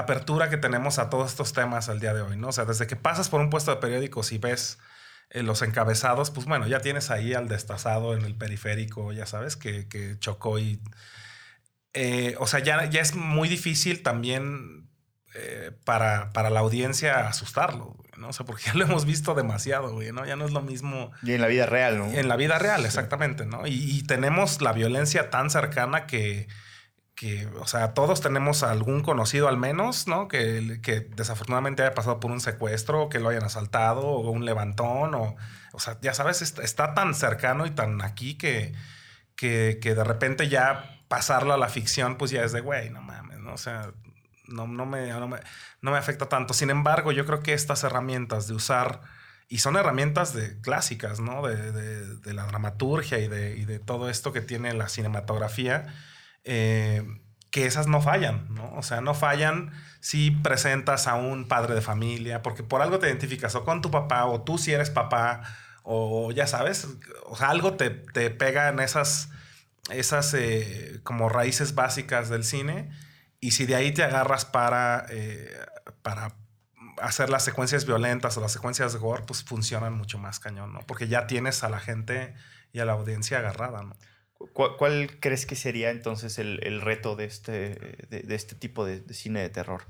[0.00, 2.48] apertura que tenemos a todos estos temas al día de hoy, ¿no?
[2.48, 4.78] O sea, desde que pasas por un puesto de periódicos y ves
[5.30, 9.56] eh, los encabezados, pues bueno, ya tienes ahí al destazado en el periférico, ya sabes,
[9.56, 10.80] que, que chocó y...
[11.92, 14.88] eh, o sea, ya, ya es muy difícil también
[15.34, 18.28] eh, para, para la audiencia asustarlo, güey, ¿no?
[18.28, 20.24] O sea, porque ya lo hemos visto demasiado, güey, ¿no?
[20.24, 21.10] Ya no es lo mismo...
[21.22, 22.06] Y en la vida real, ¿no?
[22.06, 23.66] En la vida real, exactamente, ¿no?
[23.66, 26.46] Y, y tenemos la violencia tan cercana que,
[27.14, 30.28] que, o sea, todos tenemos algún conocido al menos, ¿no?
[30.28, 35.14] Que, que desafortunadamente haya pasado por un secuestro, que lo hayan asaltado, o un levantón,
[35.14, 35.36] o,
[35.72, 38.72] o sea, ya sabes, está, está tan cercano y tan aquí que,
[39.36, 43.02] que, que de repente ya pasarlo a la ficción, pues ya es de, güey, no
[43.02, 43.54] mames, ¿no?
[43.54, 43.92] O sea,
[44.46, 45.38] no, no, me, no, me,
[45.80, 46.54] no me afecta tanto.
[46.54, 49.00] Sin embargo, yo creo que estas herramientas de usar
[49.48, 51.46] y son herramientas de, clásicas, ¿no?
[51.46, 55.86] De, de, de la dramaturgia y de, y de, todo esto que tiene la cinematografía,
[56.44, 57.04] eh,
[57.50, 58.74] que esas no fallan, ¿no?
[58.74, 63.06] O sea, no fallan si presentas a un padre de familia, porque por algo te
[63.06, 65.42] identificas o con tu papá, o tú si eres papá,
[65.82, 66.88] o ya sabes,
[67.26, 69.28] o sea, algo te, te pega en esas,
[69.90, 72.90] esas eh, como raíces básicas del cine,
[73.44, 75.54] y si de ahí te agarras para, eh,
[76.00, 76.34] para
[76.96, 80.80] hacer las secuencias violentas o las secuencias de gore, pues funcionan mucho más cañón, ¿no?
[80.86, 82.32] Porque ya tienes a la gente
[82.72, 83.96] y a la audiencia agarrada, ¿no?
[84.54, 87.52] ¿Cuál, cuál crees que sería entonces el, el reto de este,
[88.08, 89.82] de, de este tipo de, de, cine de terror?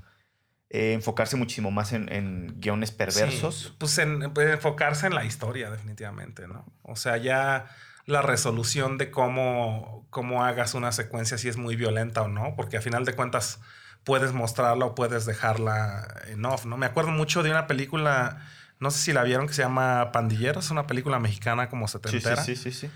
[0.69, 3.55] Eh, enfocarse muchísimo más en, en guiones perversos.
[3.55, 6.65] Sí, pues en, pues enfocarse en la historia, definitivamente, ¿no?
[6.81, 7.67] O sea, ya
[8.05, 12.77] la resolución de cómo, cómo hagas una secuencia, si es muy violenta o no, porque
[12.77, 13.59] a final de cuentas
[14.03, 16.77] puedes mostrarla o puedes dejarla en off, ¿no?
[16.77, 18.45] Me acuerdo mucho de una película,
[18.79, 22.43] no sé si la vieron, que se llama Pandilleros, una película mexicana como setentera.
[22.43, 22.87] Sí, sí, sí, sí.
[22.87, 22.93] sí.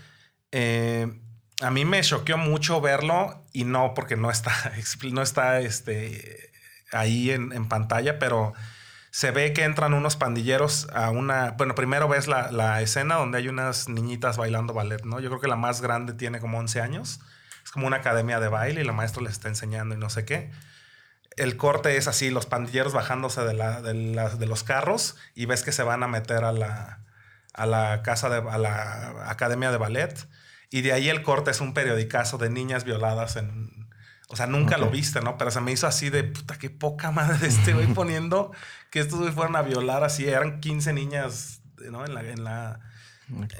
[0.52, 1.20] Eh,
[1.60, 4.52] a mí me choqueó mucho verlo y no porque no está,
[5.12, 6.52] no está este,
[6.92, 8.52] ahí en, en, pantalla, pero
[9.10, 11.52] se ve que entran unos pandilleros a una...
[11.52, 15.18] Bueno, primero ves la, la, escena donde hay unas niñitas bailando ballet, ¿no?
[15.18, 17.20] Yo creo que la más grande tiene como 11 años.
[17.64, 20.24] Es como una academia de baile y la maestra les está enseñando y no sé
[20.24, 20.50] qué.
[21.36, 25.72] El corte es así, los pandilleros bajándose de, la, de, los carros y ves que
[25.72, 27.04] se van a meter a la,
[27.52, 28.48] a la casa de...
[28.48, 30.28] a la academia de ballet.
[30.70, 33.79] Y de ahí el corte es un periodicazo de niñas violadas en...
[34.32, 34.84] O sea, nunca okay.
[34.86, 35.36] lo viste, ¿no?
[35.36, 38.52] Pero se me hizo así de, puta, qué poca madre de este güey poniendo
[38.90, 40.28] que estos güey fueran a violar así.
[40.28, 42.04] Eran 15 niñas, ¿no?
[42.04, 42.80] En la, en la,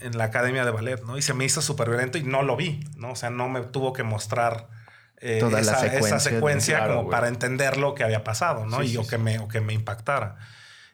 [0.00, 1.18] en la academia de ballet, ¿no?
[1.18, 3.10] Y se me hizo súper violento y no lo vi, ¿no?
[3.10, 4.68] O sea, no me tuvo que mostrar
[5.16, 8.64] eh, Toda esa, la secuencia, esa secuencia claro, como para entender lo que había pasado,
[8.64, 8.78] ¿no?
[8.78, 9.10] Sí, y sí, o, sí.
[9.10, 10.36] Que me, o que me impactara.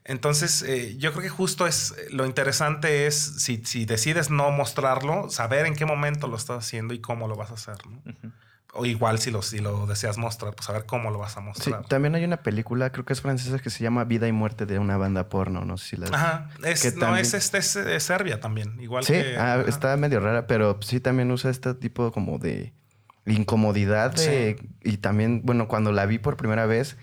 [0.05, 5.29] Entonces, eh, yo creo que justo es lo interesante es si, si, decides no mostrarlo,
[5.29, 7.77] saber en qué momento lo estás haciendo y cómo lo vas a hacer.
[7.87, 7.99] ¿no?
[8.07, 8.33] Uh -huh.
[8.77, 11.83] O igual si lo, si lo deseas mostrar, pues saber cómo lo vas a mostrar.
[11.83, 14.67] Sí, también hay una película, creo que es francesa, que se llama Vida y Muerte
[14.67, 15.65] de una banda porno.
[15.65, 16.07] No sé si la.
[16.07, 16.51] Ajá.
[16.65, 17.23] Es, que no, también...
[17.23, 18.81] es, es, es, es, Serbia también.
[18.81, 19.37] Igual sí, que.
[19.39, 22.73] ah, está medio rara, pero sí también usa este tipo como de
[23.27, 24.15] incomodidad.
[24.15, 24.69] De, sí.
[24.83, 26.97] Y también, bueno, cuando la vi por primera vez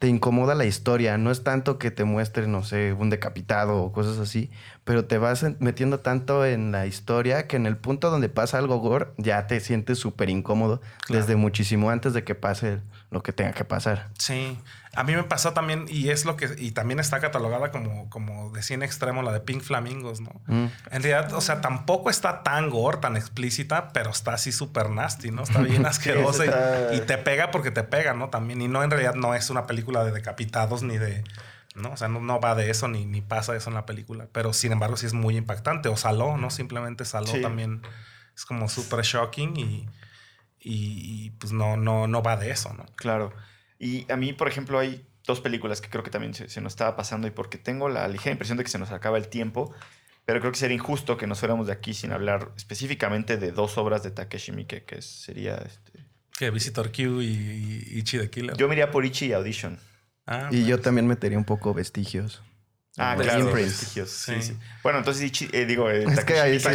[0.00, 1.18] te incomoda la historia.
[1.18, 4.50] No es tanto que te muestre, no sé, un decapitado o cosas así,
[4.82, 8.56] pero te vas en- metiendo tanto en la historia que en el punto donde pasa
[8.56, 11.20] algo gore ya te sientes súper incómodo Claro.
[11.20, 12.80] desde muchísimo antes de que pase
[13.10, 14.08] lo que tenga que pasar.
[14.18, 14.58] Sí,
[14.94, 18.50] a mí me pasó también, y es lo que, y también está catalogada como, como
[18.52, 20.30] de cine extremo, la de Pink Flamingos, ¿no?
[20.46, 20.66] Mm.
[20.92, 25.32] En realidad, o sea, tampoco está tan gore, tan explícita, pero está así súper nasty,
[25.32, 25.42] ¿no?
[25.42, 28.28] Está bien asquerosa y- está- y, te pega porque te pega, ¿no?
[28.30, 31.24] También, y no, en realidad no es una película de decapitados ni de,
[31.74, 31.90] ¿no?
[31.92, 34.52] O sea, no, no va de eso ni, ni pasa eso en la película, pero
[34.52, 36.50] sin embargo sí es muy impactante, o Saló, ¿no?
[36.50, 37.40] Simplemente Saló Sí.
[37.42, 37.82] también
[38.36, 39.88] es como súper shocking y,
[40.60, 42.86] y, y, pues no, no, no va de eso, ¿no?
[42.96, 43.32] Claro.
[43.78, 46.72] Y a mí, por ejemplo, hay dos películas que creo que también se, se nos
[46.72, 49.72] estaba pasando y porque tengo la ligera impresión de que se nos acaba el tiempo,
[50.24, 53.78] pero creo que sería injusto que nos fuéramos de aquí sin hablar específicamente de dos
[53.78, 55.56] obras de Takeshi Miike, que sería...
[55.56, 56.06] Este...
[56.38, 58.56] Que Visitor Q y, y Ichi the Killer.
[58.56, 59.78] Yo me iría por Ichi y Audition.
[60.26, 62.42] Ah, Y yo también metería un poco vestigios.
[63.02, 63.46] Ah, claro.
[63.46, 63.68] Imprint.
[63.68, 64.42] Vestigios, sí, Sí.
[64.48, 64.58] sí.
[64.82, 66.68] Bueno, entonces eh, digo, eh, Es que ahí sí-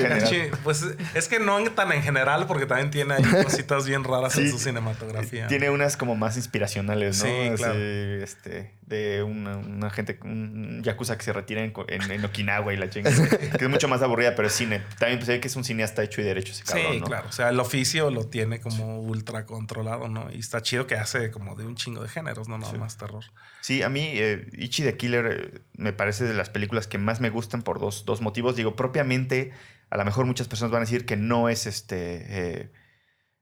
[0.63, 4.49] pues es que no tan en general, porque también tiene ahí cositas bien raras en
[4.49, 5.47] su cinematografía.
[5.47, 7.26] Tiene unas como más inspiracionales, ¿no?
[7.26, 7.80] Sí, Así, claro.
[7.80, 12.78] este, de una, una gente, un yakuza que se retira en, en- en Okinawa y
[12.78, 13.10] la chinga.
[13.58, 14.82] que es mucho más aburrida, pero es cine.
[15.00, 17.06] También pues, se ve que es un cineasta hecho y derecho ese cabrón, Sí, ¿no?
[17.08, 17.28] claro.
[17.28, 20.32] O sea, el oficio lo tiene como ultra controlado, ¿no?
[20.32, 22.78] Y está chido que hace como de un chingo de géneros, no nada Sí.
[22.78, 23.24] más terror.
[23.62, 25.26] Sí, a mí eh, Ichi the Killer
[25.56, 28.56] eh, me parece de las películas que más me gustan por dos, dos motivos.
[28.56, 29.52] Digo, propiamente,
[29.90, 32.26] a lo mejor muchas personas van a decir que no es este
[32.62, 32.72] eh,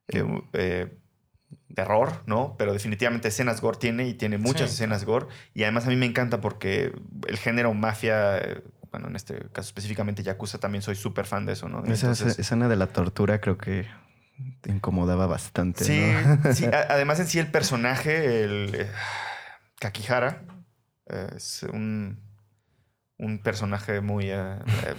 [0.07, 0.97] eh, eh,
[1.75, 2.55] terror, ¿no?
[2.57, 4.75] Pero definitivamente escenas gore tiene y tiene muchas Sí.
[4.75, 5.27] escenas gore.
[5.53, 6.93] Y además a mí me encanta porque
[7.27, 8.39] el género mafia,
[8.91, 11.79] bueno, en este caso específicamente Yakuza, también soy súper fan de eso, ¿no?
[11.85, 13.87] Esa Entonces- escena de la tortura creo que
[14.61, 15.83] te incomodaba bastante.
[15.83, 15.99] Sí,
[16.43, 16.53] ¿no?
[16.53, 18.89] sí, además en sí el personaje, el eh,
[19.79, 20.43] Kakihara,
[21.09, 22.19] eh, es un,
[23.17, 24.29] un personaje muy...
[24.31, 24.35] eh,
[24.85, 24.95] eh,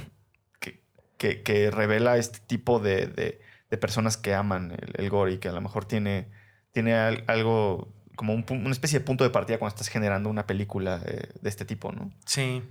[0.60, 0.82] que,
[1.18, 5.38] que- que revela este tipo de, de- de personas que aman el, el gore y
[5.38, 6.30] que a lo mejor tiene,
[6.74, 10.46] tiene al- algo como un una especie de punto de partida cuando estás generando una
[10.46, 12.12] película eh, de este tipo, ¿no?
[12.26, 12.62] Sí.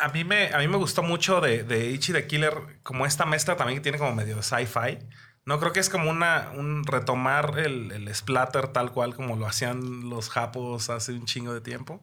[0.00, 3.26] A mí me, a mí me gustó mucho de, de Ichi the Killer, como esta
[3.26, 4.98] mezcla también que tiene como medio de sci-fi.
[5.44, 9.46] No creo que es como una, un retomar el, el splatter tal cual como lo
[9.46, 12.02] hacían los japos hace un chingo de tiempo.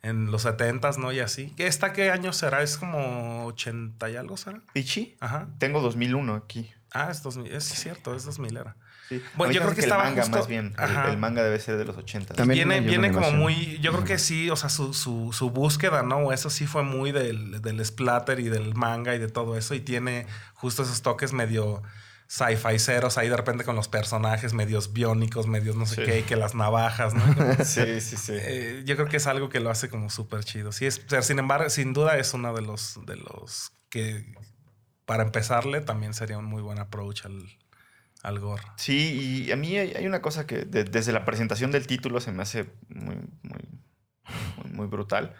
[0.00, 1.10] En los 70s, ¿no?
[1.12, 1.52] Y así.
[1.58, 2.62] ¿Esta qué año será?
[2.62, 4.60] ¿Es como 80 y algo será?
[4.74, 5.48] Ichi, Ajá.
[5.58, 6.70] tengo 2001 aquí.
[6.92, 7.52] Ah, es 2000.
[7.52, 8.76] Es cierto, es 2000 era.
[9.08, 9.22] Sí.
[9.36, 10.74] Bueno, yo creo que el estaba manga justo- más bien.
[10.76, 11.10] El, Ajá.
[11.10, 12.34] el manga debe ser de los 80.
[12.34, 13.78] También viene viene como muy.
[13.80, 16.32] Yo creo que sí, o sea, su, su, su búsqueda, ¿no?
[16.32, 19.74] Eso sí fue muy del, del splatter y del manga y de todo eso.
[19.74, 21.82] Y tiene justo esos toques medio
[22.30, 26.02] sci-fi ceros ahí de repente con los personajes medios biónicos, medios no sé Sí.
[26.04, 27.22] qué, y que las navajas, ¿no?
[27.34, 28.32] Como- Sí, sí, sí.
[28.34, 30.70] Eh, yo creo que es algo que lo hace como súper chido.
[30.72, 34.26] Sí, es, o sea, sin embargo, sin duda es uno de los, de los que
[35.06, 37.42] para empezarle también sería un muy buen approach al,
[38.22, 38.62] al gore.
[38.76, 42.20] Sí, y a mí hay, hay una cosa que de- desde la presentación del título
[42.20, 43.80] se me hace muy, muy,
[44.62, 45.34] muy, muy brutal.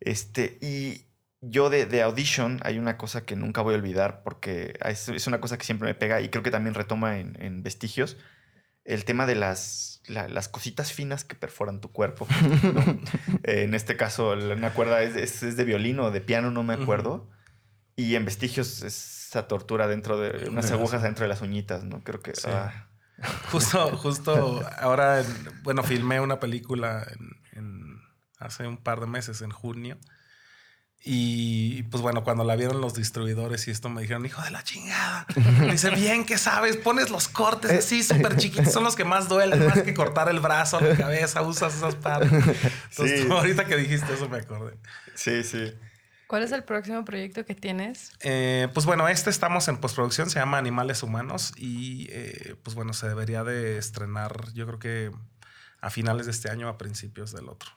[0.00, 1.06] Este, y
[1.40, 5.26] yo de, de Audition hay una cosa que nunca voy a olvidar porque es, es
[5.26, 8.16] una cosa que siempre me pega y creo que también retoma en, en Vestigios
[8.84, 12.26] el tema de las, la- las cositas finas que perforan tu cuerpo.
[12.74, 13.00] ¿no?
[13.44, 16.62] Eh, en este caso, una cuerda es, es- es de violín o de piano, no
[16.62, 17.30] me acuerdo.
[18.00, 20.72] Y en Vestigios es esa tortura dentro de unas Sí.
[20.72, 22.02] agujas dentro de las uñitas, ¿no?
[22.02, 22.34] Creo que...
[22.34, 22.48] Sí.
[22.48, 22.86] ah.
[23.52, 28.00] Justo, justo ahora, en- bueno, filmé una película en- en-
[28.38, 29.98] hace un par de meses, en junio.
[31.02, 34.62] Y pues bueno, cuando la vieron los distribuidores y esto me dijeron, hijo de la
[34.62, 35.26] chingada.
[35.60, 39.28] Me dice, bien que sabes, pones los cortes así súper chiquitos, son los que más
[39.28, 42.30] duelen, más que cortar el brazo, la cabeza, usas esas partes.
[42.90, 43.26] Entonces, Sí.
[43.26, 44.76] tú ahorita que dijiste eso me acordé.
[45.14, 45.72] Sí, sí.
[46.30, 48.12] ¿Cuál es el próximo proyecto que tienes?
[48.20, 52.92] Eh, pues bueno, este estamos en postproducción, se llama Animales Humanos y eh, pues bueno,
[52.92, 55.10] se debería de estrenar yo creo que
[55.80, 57.70] a finales de este año, a principios del otro.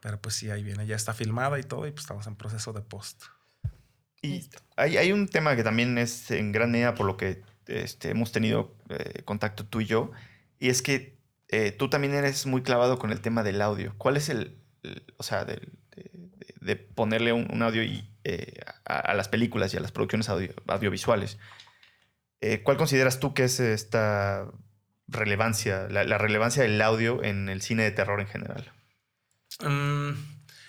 [0.00, 2.72] Pero pues sí, ahí viene, ya está filmada y todo y pues estamos en proceso
[2.72, 3.24] de post.
[4.22, 8.10] Y hay, hay un tema que también es en gran medida por lo que este,
[8.10, 10.12] hemos tenido eh, contacto tú y yo,
[10.60, 13.94] y es que eh, tú también eres muy clavado con el tema del audio.
[13.98, 16.27] ¿Cuál es el, el- o sea, del- de,
[16.68, 20.28] de- ponerle un, un audio y, eh, a, a las películas y a las producciones
[20.28, 21.38] audio- audiovisuales?
[22.40, 24.46] Eh, ¿Cuál consideras tú que es esta
[25.08, 28.70] relevancia, la, la relevancia del audio en el cine de terror en general?
[29.60, 30.10] Mm,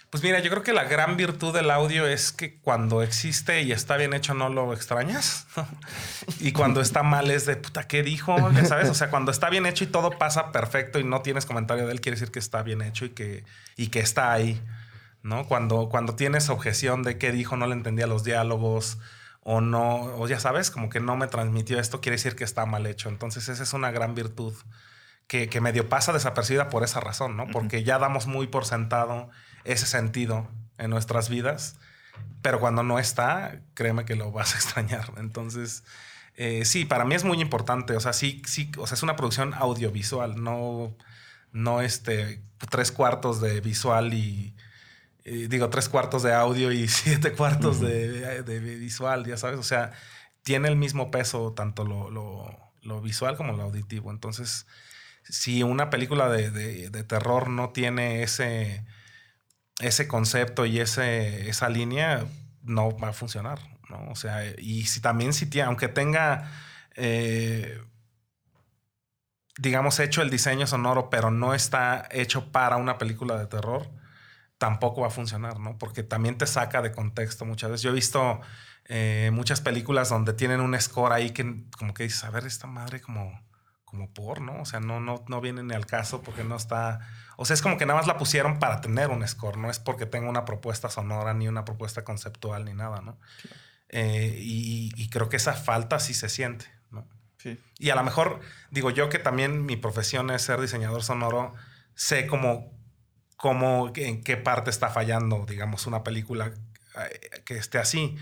[0.09, 3.71] Pues mira, yo creo que la gran virtud del audio es que cuando existe y
[3.71, 5.45] está bien hecho no lo extrañas.
[6.39, 8.35] y cuando está mal es de puta, ¿qué dijo?
[8.53, 11.45] Ya sabes, o sea, cuando está bien hecho y todo pasa perfecto y no tienes
[11.45, 13.43] comentario de él, quiere decir que está bien hecho y que,
[13.77, 14.59] y que está ahí.
[15.21, 15.47] ¿No?
[15.47, 18.99] Cuando, cuando tienes objeción de qué dijo, no le entendía los diálogos
[19.41, 22.65] o no, o ya sabes, como que no me transmitió esto, quiere decir que está
[22.65, 23.09] mal hecho.
[23.09, 24.53] Entonces, esa es una gran virtud
[25.27, 27.47] que, que medio pasa desapercibida por esa razón, ¿no?
[27.47, 29.29] Porque ya damos muy por sentado
[29.63, 30.47] ese sentido
[30.77, 31.77] en nuestras vidas,
[32.41, 35.11] pero cuando no está, créeme que lo vas a extrañar.
[35.17, 35.83] Entonces,
[36.35, 39.15] eh, sí, para mí es muy importante, o sea, sí, sí, o sea, es una
[39.15, 40.95] producción audiovisual, no,
[41.51, 44.55] no este, tres cuartos de visual y,
[45.23, 49.91] digo, tres cuartos de audio y siete cuartos de, de, visual, ya sabes, o sea,
[50.43, 54.11] tiene el mismo peso tanto lo, lo, lo visual como lo auditivo.
[54.11, 54.65] Entonces,
[55.23, 56.49] si una película de,
[56.89, 58.85] de terror no tiene ese
[59.79, 62.25] ese concepto y ese, esa línea
[62.63, 63.59] no va a funcionar,
[63.89, 64.09] ¿no?
[64.11, 66.51] O sea, y si también si tiene, aunque tenga,
[66.95, 67.81] eh,
[69.57, 73.89] digamos, hecho el diseño sonoro, pero no está hecho para una película de terror,
[74.59, 75.79] tampoco va a funcionar, ¿no?
[75.79, 77.81] Porque también te saca de contexto muchas veces.
[77.81, 78.39] Yo he visto
[78.85, 82.67] eh, muchas películas donde tienen un score ahí que como que dices, a ver, esta
[82.67, 83.41] madre como
[83.89, 84.61] como por, ¿no?
[84.61, 86.99] O sea, no, no, no viene ni al caso porque no está...
[87.37, 89.79] O sea, es como que nada más la pusieron para tener un score, no es
[89.79, 93.17] porque tenga una propuesta sonora ni una propuesta conceptual ni nada, ¿no?
[93.89, 97.07] Eh, y, creo que esa falta sí se siente, ¿no?
[97.37, 97.59] Sí.
[97.79, 101.55] Y a lo mejor, digo yo que también mi profesión es ser diseñador sonoro,
[101.95, 102.71] sé cómo,
[103.39, 106.53] cómo en qué parte está fallando, digamos, una película
[106.97, 108.17] eh, que esté así.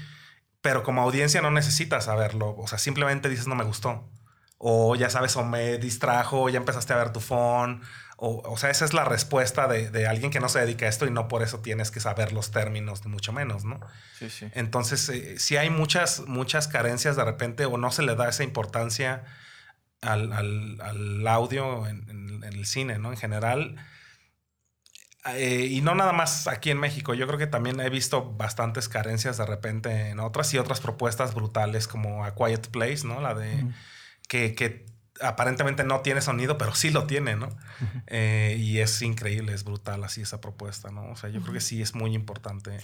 [0.61, 2.55] Pero como audiencia no necesitas saberlo.
[2.57, 4.09] O sea, simplemente dices no me gustó
[4.57, 7.81] o ya sabes, o me distrajo, o ya empezaste a ver tu phone.
[8.17, 10.89] O, o sea, esa es la respuesta de, de, alguien que no se dedica a
[10.89, 13.79] esto y no por eso tienes que saber los términos, ni mucho menos, ¿no?
[14.17, 14.47] Sí, sí.
[14.53, 18.43] Entonces, eh, si hay muchas, muchas carencias de repente o no se le da esa
[18.43, 19.23] importancia
[20.01, 23.11] al, al, al audio en, en, el cine, ¿no?
[23.11, 23.75] En general.
[25.35, 28.87] Eh, y no nada más aquí en México, yo creo que también he visto bastantes
[28.87, 33.21] carencias de repente en otras y otras propuestas brutales como A Quiet Place, ¿no?
[33.21, 33.65] La de
[34.27, 34.85] que,
[35.19, 37.49] aparentemente no tiene sonido, pero sí lo tiene, ¿no?
[38.07, 41.09] Eh, y es increíble, es brutal así esa propuesta, ¿no?
[41.11, 42.77] O sea, yo creo que sí es muy importante.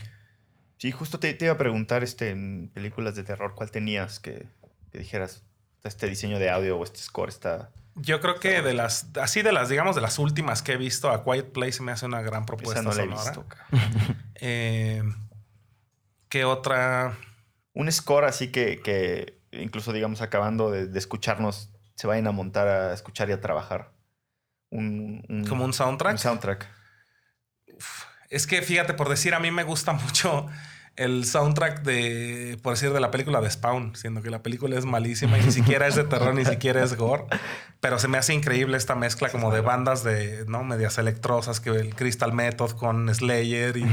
[0.77, 4.47] Sí, justo te, iba a preguntar este, en películas de terror, ¿cuál tenías que,
[4.91, 5.43] dijeras,
[5.83, 7.69] este diseño de audio o este score está...
[7.95, 11.09] Yo creo que de las, así de las, digamos, de las últimas que he visto,
[11.11, 13.21] A Quiet Place me hace una gran propuesta no sonora.
[13.21, 13.45] He visto,
[14.35, 15.03] eh,
[16.29, 17.15] ¿Qué otra?
[17.73, 22.93] Un score así que, que incluso digamos acabando de, escucharnos, se vayan a montar a
[22.93, 23.93] escuchar y a trabajar.
[24.71, 26.13] Un, ¿Como un soundtrack?
[26.13, 26.67] Un soundtrack.
[28.29, 30.47] Es que fíjate, por decir, a mí me gusta mucho
[30.95, 34.85] el soundtrack de, por decir, de la película de Spawn, siendo que la película es
[34.85, 37.25] malísima y ni siquiera es de terror, ni siquiera es gore.
[37.79, 40.63] Pero se me hace increíble esta mezcla como de bandas de, ¿no?
[40.63, 43.85] Medias electrosas, que el Crystal Method con Slayer y,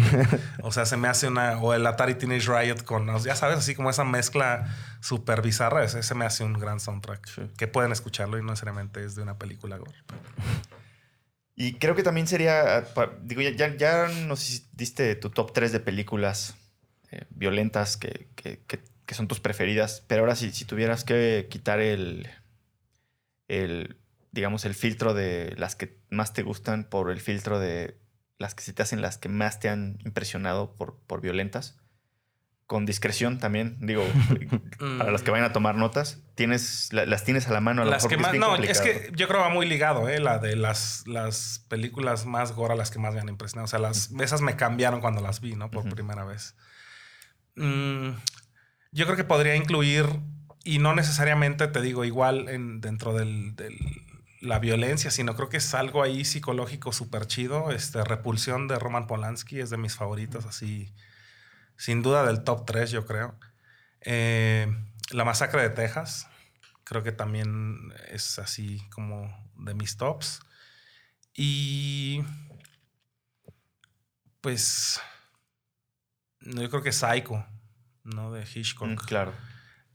[0.63, 3.75] o sea, se me hace una, o el Atari Teenage Riot con, ya sabes, así
[3.75, 4.69] como esa mezcla
[5.01, 7.57] súper bizarra, ese, se me hace un gran soundtrack.
[7.57, 9.97] Que pueden escucharlo y no necesariamente es de una película gore.
[11.57, 12.85] Y creo que también sería,
[13.23, 16.57] digo, ya, ya nos diste tu top 3 de películas
[17.11, 18.29] eh, violentas que,
[19.11, 20.05] son tus preferidas.
[20.07, 22.29] Pero ahora si, si tuvieras que quitar el,
[23.49, 23.97] el,
[24.33, 27.99] digamos, el filtro de las que más te gustan por el filtro de
[28.39, 31.79] las que se te hacen las que más te han impresionado por, por violentas,
[32.67, 34.03] con discreción también, digo,
[34.99, 37.83] para las que vayan a tomar notas, tienes, las tienes a la mano.
[37.83, 40.21] A las que más, no, es que yo creo que va muy ligado, ¿eh?
[40.21, 43.65] La de las, las películas más gore, las que más me han impresionado.
[43.65, 45.71] O sea, las, esas me cambiaron cuando las vi, ¿no?
[45.71, 46.55] Por primera vez.
[47.61, 48.17] Mm,
[48.91, 50.07] yo creo que podría incluir,
[50.65, 53.77] y no necesariamente te digo igual en, dentro de
[54.41, 57.71] la violencia, sino creo que es algo ahí psicológico súper chido.
[57.71, 60.95] Este, Repulsión de Roman Polanski es de mis favoritos, así,
[61.77, 63.39] sin duda del top 3, yo creo.
[64.01, 64.67] Eh,
[65.11, 66.29] la Masacre de Texas,
[66.85, 70.41] creo que también es así como de mis tops.
[71.35, 72.23] Y
[74.41, 75.01] pues
[76.41, 77.45] yo creo que Psycho,
[78.05, 78.33] ¿no?
[78.33, 78.89] De Hitchcock.
[78.89, 79.33] Mm, claro.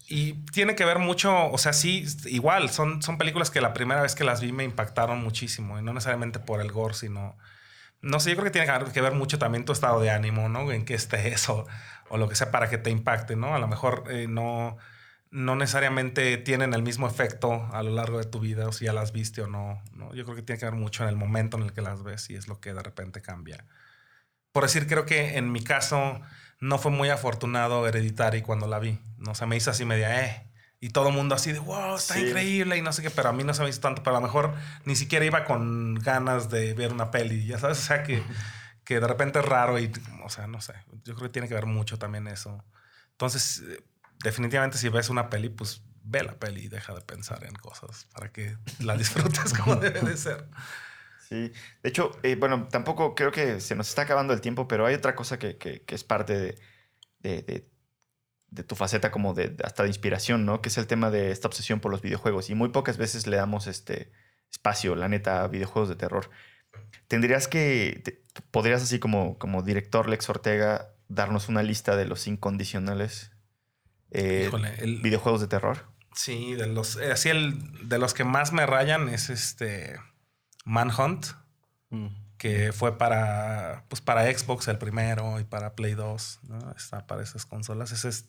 [0.08, 4.02] Y tiene que ver mucho, o sea, sí, igual, son, son películas que la primera
[4.02, 7.36] vez que las vi me impactaron muchísimo, y no necesariamente por el gore, sino,
[8.02, 10.72] no sé, yo creo que tiene que ver mucho también tu estado de ánimo, ¿no?
[10.72, 11.66] En qué estés o,
[12.10, 13.56] o lo que sea para que te impacte, ¿no?
[13.56, 14.78] A lo mejor eh, no,
[15.32, 18.94] no necesariamente tienen el mismo efecto a lo largo de tu vida, o si ya
[18.94, 20.14] las viste o no, no.
[20.14, 22.30] Yo creo que tiene que ver mucho en el momento en el que las ves
[22.30, 23.66] y es lo que de repente cambia
[24.56, 26.22] por decir, creo que en mi caso
[26.62, 28.98] no fue muy afortunado Hereditary cuando la vi.
[29.18, 30.50] No se me hizo así media, eh.
[30.80, 32.22] Y todo el mundo así de, wow, está Sí.
[32.22, 34.22] increíble y no sé qué, pero a mí no se me hizo tanto, pero a
[34.22, 34.54] lo mejor
[34.86, 38.24] ni siquiera iba con ganas de ver una peli, ya sabes, o sea que,
[38.86, 39.92] que de repente es raro y,
[40.24, 40.72] o sea, no sé,
[41.04, 42.64] yo creo que tiene que ver mucho también eso.
[43.12, 43.62] Entonces,
[44.24, 48.08] definitivamente si ves una peli, pues ve la peli y deja de pensar en cosas
[48.14, 50.48] para que la disfrutes como debe de ser.
[51.28, 51.52] Sí,
[51.82, 54.94] de hecho, eh, bueno, tampoco creo que se nos está acabando el tiempo, pero hay
[54.96, 56.56] otra cosa que, que- que es parte de,
[57.20, 57.70] de- de-
[58.50, 60.62] de tu faceta como de hasta de inspiración, ¿no?
[60.62, 62.50] Que es el tema de esta obsesión por los videojuegos.
[62.50, 64.12] Y muy pocas veces le damos este
[64.52, 66.30] espacio, la neta, a videojuegos de terror.
[67.08, 72.28] Tendrías que, te- podrías así como, como director Lex Ortega, darnos una lista de los
[72.28, 73.32] incondicionales
[74.12, 75.88] eh, Híjole, el- videojuegos de terror.
[76.14, 79.98] Sí, de los, eh, así el, de los que más me rayan es este
[80.66, 81.28] Manhunt,
[81.92, 82.08] Mm.
[82.38, 86.72] que fue para, pues para Xbox el primero y para Play 2, ¿no?
[86.76, 87.92] Está para esas consolas.
[87.94, 88.26] Esa es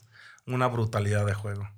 [0.46, 1.68] una brutalidad de juego.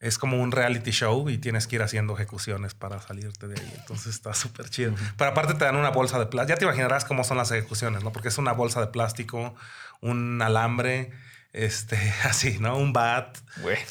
[0.00, 3.74] Es como un reality show y tienes que ir haciendo ejecuciones para salirte de ahí.
[3.80, 4.94] Entonces está súper chido.
[5.16, 6.54] Pero aparte te dan una bolsa de plástico.
[6.54, 8.12] Ya te imaginarás cómo son las ejecuciones, ¿no?
[8.12, 9.56] Porque es una bolsa de plástico,
[10.00, 11.10] un alambre,
[11.52, 12.76] este, así, ¿no?
[12.76, 13.36] Un bat.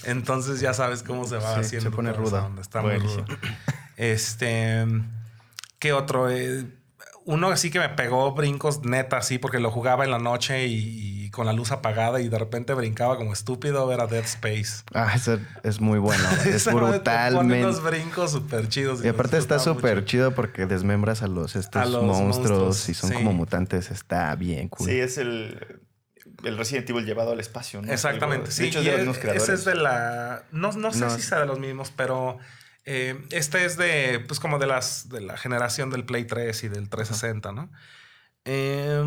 [0.06, 1.90] Entonces ya sabes cómo se va Sí, haciendo.
[1.90, 2.50] se pone ruda.
[2.62, 3.26] Está muy rudo.
[3.98, 4.86] Este.
[5.80, 6.30] ¿Qué otro?
[6.30, 6.66] Eh,
[7.26, 11.26] uno así que me pegó brincos neta, así, porque lo jugaba en la noche y,
[11.26, 14.84] y con la luz apagada y de repente brincaba como estúpido era Dead Space.
[14.94, 16.24] Ah, ese es muy bueno.
[16.46, 17.90] es Esa madre te pone unos brutalmente.
[17.90, 19.04] brincos súper chidos.
[19.04, 22.94] Y aparte está súper chido porque desmembras a los estos A los monstruos, monstruos, y
[22.94, 23.16] son sí.
[23.18, 23.92] como mutantes.
[23.92, 24.88] Está bien cool.
[24.88, 25.82] Sí, es el,
[26.46, 27.92] el Resident Evil llevado al espacio, ¿no?
[27.92, 28.64] Exactamente, Algo- sí.
[28.64, 29.44] De hecho, es de los mismos creadores.
[29.44, 30.44] ese es de la.
[30.54, 32.38] No, no sé No, si es- sea de los mismos, pero
[32.90, 34.24] eh, este es de.
[34.26, 37.70] Pues como de las de la generación del Play 3 y del 360, ¿no?
[38.46, 39.04] Eh,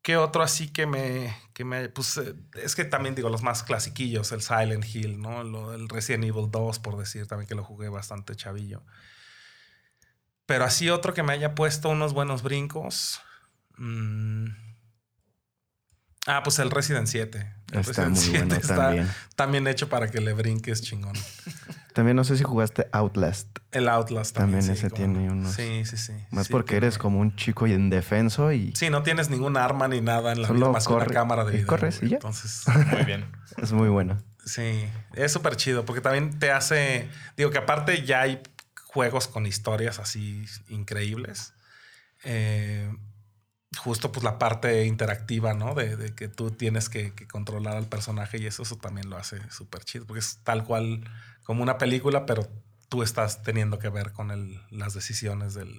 [0.00, 1.36] ¿Qué otro así que me.
[1.54, 5.42] Que me pues eh, es que también digo los más clasiquillos, el Silent Hill, ¿no?
[5.42, 8.84] Lo, el Resident Evil 2, por decir, también que lo jugué bastante chavillo.
[10.46, 13.20] Pero así otro que me haya puesto unos buenos brincos.
[13.76, 14.46] mm,
[16.26, 17.38] Ah, pues el Resident 7.
[17.72, 19.10] El Está Resident muy 7 bueno está también.
[19.36, 21.14] también hecho para que le brinques chingón.
[21.94, 23.48] También no sé si jugaste Outlast.
[23.70, 24.60] El Outlast también.
[24.60, 25.32] También sí, ese tiene no.
[25.32, 26.12] unos- Sí, sí, sí.
[26.32, 29.86] Más Sí, porque tiene- eres como un chico indefenso y Sí, no tienes ningún arma
[29.88, 31.66] ni nada en la Solo vida más que una corre- cámara de y video.
[31.68, 32.08] corres güey.
[32.08, 32.16] y ya.
[32.16, 33.24] Entonces, Muy bien.
[33.58, 34.18] es muy bueno.
[34.44, 34.84] sí,
[35.14, 37.08] es súper chido porque también te hace.
[37.36, 38.42] Digo que aparte ya hay
[38.86, 41.54] juegos con historias así increíbles.
[42.24, 42.90] Eh,
[43.78, 45.74] justo pues la parte interactiva, ¿no?
[45.74, 49.16] De, de que tú tienes que, que controlar al personaje y eso, eso también lo
[49.16, 51.02] hace súper chido porque es tal cual
[51.44, 52.48] como una película, pero
[52.88, 55.72] tú estás teniendo que ver con el- las decisiones del,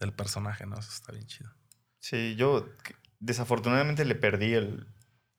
[0.00, 0.78] del personaje, ¿no?
[0.78, 1.50] Eso está bien chido.
[1.98, 2.66] Sí, yo
[3.18, 4.86] desafortunadamente le perdí el,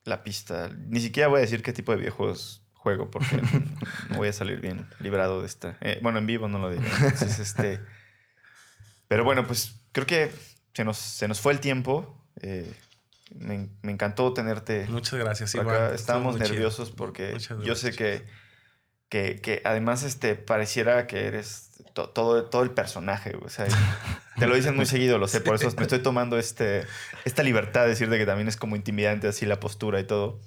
[0.04, 0.70] la pista.
[0.88, 3.42] Ni siquiera voy a decir qué tipo de videojuegos juego porque
[4.10, 5.78] no voy a salir bien librado de esta.
[5.82, 6.84] eh, bueno, en vivo no lo digo.
[6.84, 7.80] Entonces, este.
[9.08, 10.32] Pero bueno, pues creo que
[10.74, 12.26] se nos, se nos fue el tiempo.
[12.42, 12.72] eh,
[13.36, 15.56] me, me encantó tenerte Muchas gracias.
[15.56, 15.62] acá.
[15.86, 16.50] estuvo Estábamos chido.
[16.50, 18.26] nerviosos porque yo sé que,
[19.12, 23.36] que, que además este, pareciera que eres to- todo, todo el personaje.
[23.46, 23.66] O sea,
[24.40, 25.42] te lo dicen muy seguido, lo sé.
[25.42, 26.86] Por eso me estoy tomando este,
[27.26, 30.40] esta libertad de decirte que también es como intimidante así la postura y todo.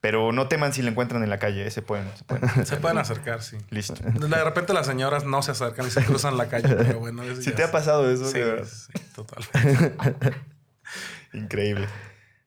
[0.00, 1.68] Pero no teman si lo encuentran en la calle.
[1.82, 2.08] Pueden.
[2.16, 2.66] Se pueden.
[2.66, 3.56] Se pueden acercar, sí.
[3.70, 3.94] Listo.
[3.94, 7.24] De repente las señoras no se acercan y se cruzan la calle, pero bueno.
[7.42, 9.96] Si te ha pasado eso, Sí, sí, totalmente.
[11.32, 11.88] Increíble.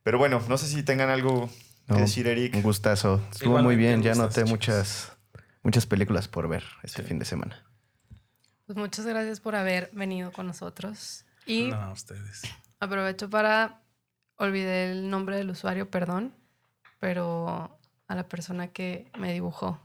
[0.04, 1.50] Pero bueno, no sé si tengan algo
[1.90, 2.56] que decir, Eric.
[2.56, 3.22] Un gustazo.
[3.32, 4.02] Estuvo Igualmente, muy bien.
[4.02, 5.12] Ya noté muchas,
[5.64, 7.08] muchas películas por ver este Sí.
[7.08, 7.64] fin de semana.
[8.66, 11.26] Pues muchas gracias por haber venido con nosotros.
[11.46, 12.42] Y No, ustedes.
[12.80, 13.82] aprovecho para
[14.38, 16.34] olvidé el nombre del usuario, perdón,
[17.00, 19.80] pero a la persona que me dibujó.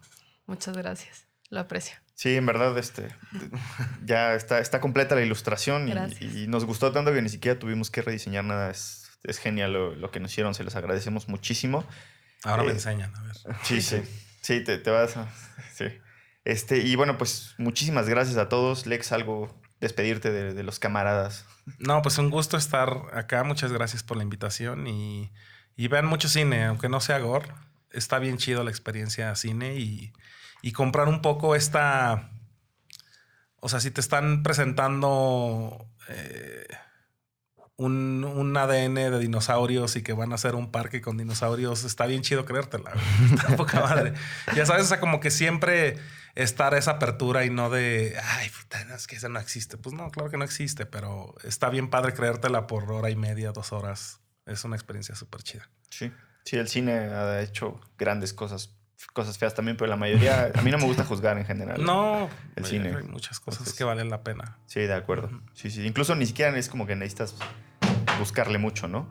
[0.46, 1.26] Muchas gracias.
[1.50, 1.96] Lo aprecio.
[2.14, 3.08] Sí, en verdad, este,
[4.04, 7.90] ya está, está completa la ilustración y- y, nos gustó tanto que ni siquiera tuvimos
[7.90, 8.70] que rediseñar nada.
[8.70, 11.84] Es, es genial lo, lo que nos hicieron, se los agradecemos muchísimo.
[12.44, 13.36] Ahora me Eh, enseñan, a ver.
[13.64, 14.00] Sí, sí,
[14.46, 15.14] sí, te, te vas.
[15.74, 15.84] Sí.
[16.44, 18.86] Este, y bueno, pues muchísimas gracias a todos.
[18.86, 21.44] Lex, algo, despedirte de, de los camaradas.
[21.78, 23.42] No, pues un gusto estar acá.
[23.44, 25.32] Muchas gracias por la invitación y,
[25.76, 27.52] y vean mucho cine, aunque no sea gore.
[27.90, 30.12] Está bien chido la experiencia cine y,
[30.62, 32.30] y comprar un poco esta...
[33.60, 36.66] O sea, si te están presentando eh,
[37.76, 42.06] un, un ADN de dinosaurios y que van a hacer un parque con dinosaurios, está
[42.06, 42.92] bien chido creértela.
[43.34, 44.14] Está poca madre.
[44.54, 45.98] Ya sabes, o sea, como que siempre
[46.34, 49.76] estar esa apertura y no de, ay, puta, es que eso no existe.
[49.76, 53.52] Pues no, claro que no existe, pero está bien padre creértela por hora y media,
[53.52, 55.68] dos horas es una experiencia súper chida.
[55.90, 56.10] Sí.
[56.44, 58.75] Sí, el cine ha hecho grandes cosas,
[59.12, 61.82] cosas feas también, pero la mayoría, a mí no me gusta juzgar en general.
[61.84, 62.94] No, El cine.
[62.96, 64.58] Hay muchas cosas Entonces- que valen la pena.
[64.66, 65.30] Sí, de acuerdo.
[65.54, 65.86] Sí, sí.
[65.86, 67.36] Incluso ni siquiera es como que necesitas
[68.18, 69.08] buscarle mucho, ¿no?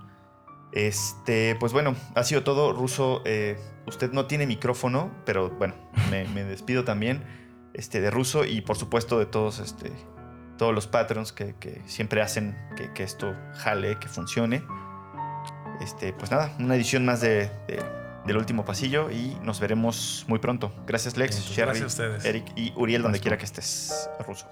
[0.72, 2.74] Este, pues bueno, ha sido todo.
[2.74, 5.76] Ruso, eh, usted no tiene micrófono, pero bueno,
[6.10, 7.24] me, me despido también
[7.74, 9.92] este, de Ruso y por supuesto de todos, este,
[10.58, 14.64] todos los patrons que, que siempre hacen que, que esto jale, que funcione.
[15.82, 17.84] Este, pues nada, una edición más de, de-
[18.26, 20.72] del último pasillo y nos veremos muy pronto.
[20.88, 22.28] Gracias Lex, Entonces, Sherry.
[22.28, 24.48] Eric y Uriel, donde quiera que estés, Ruso.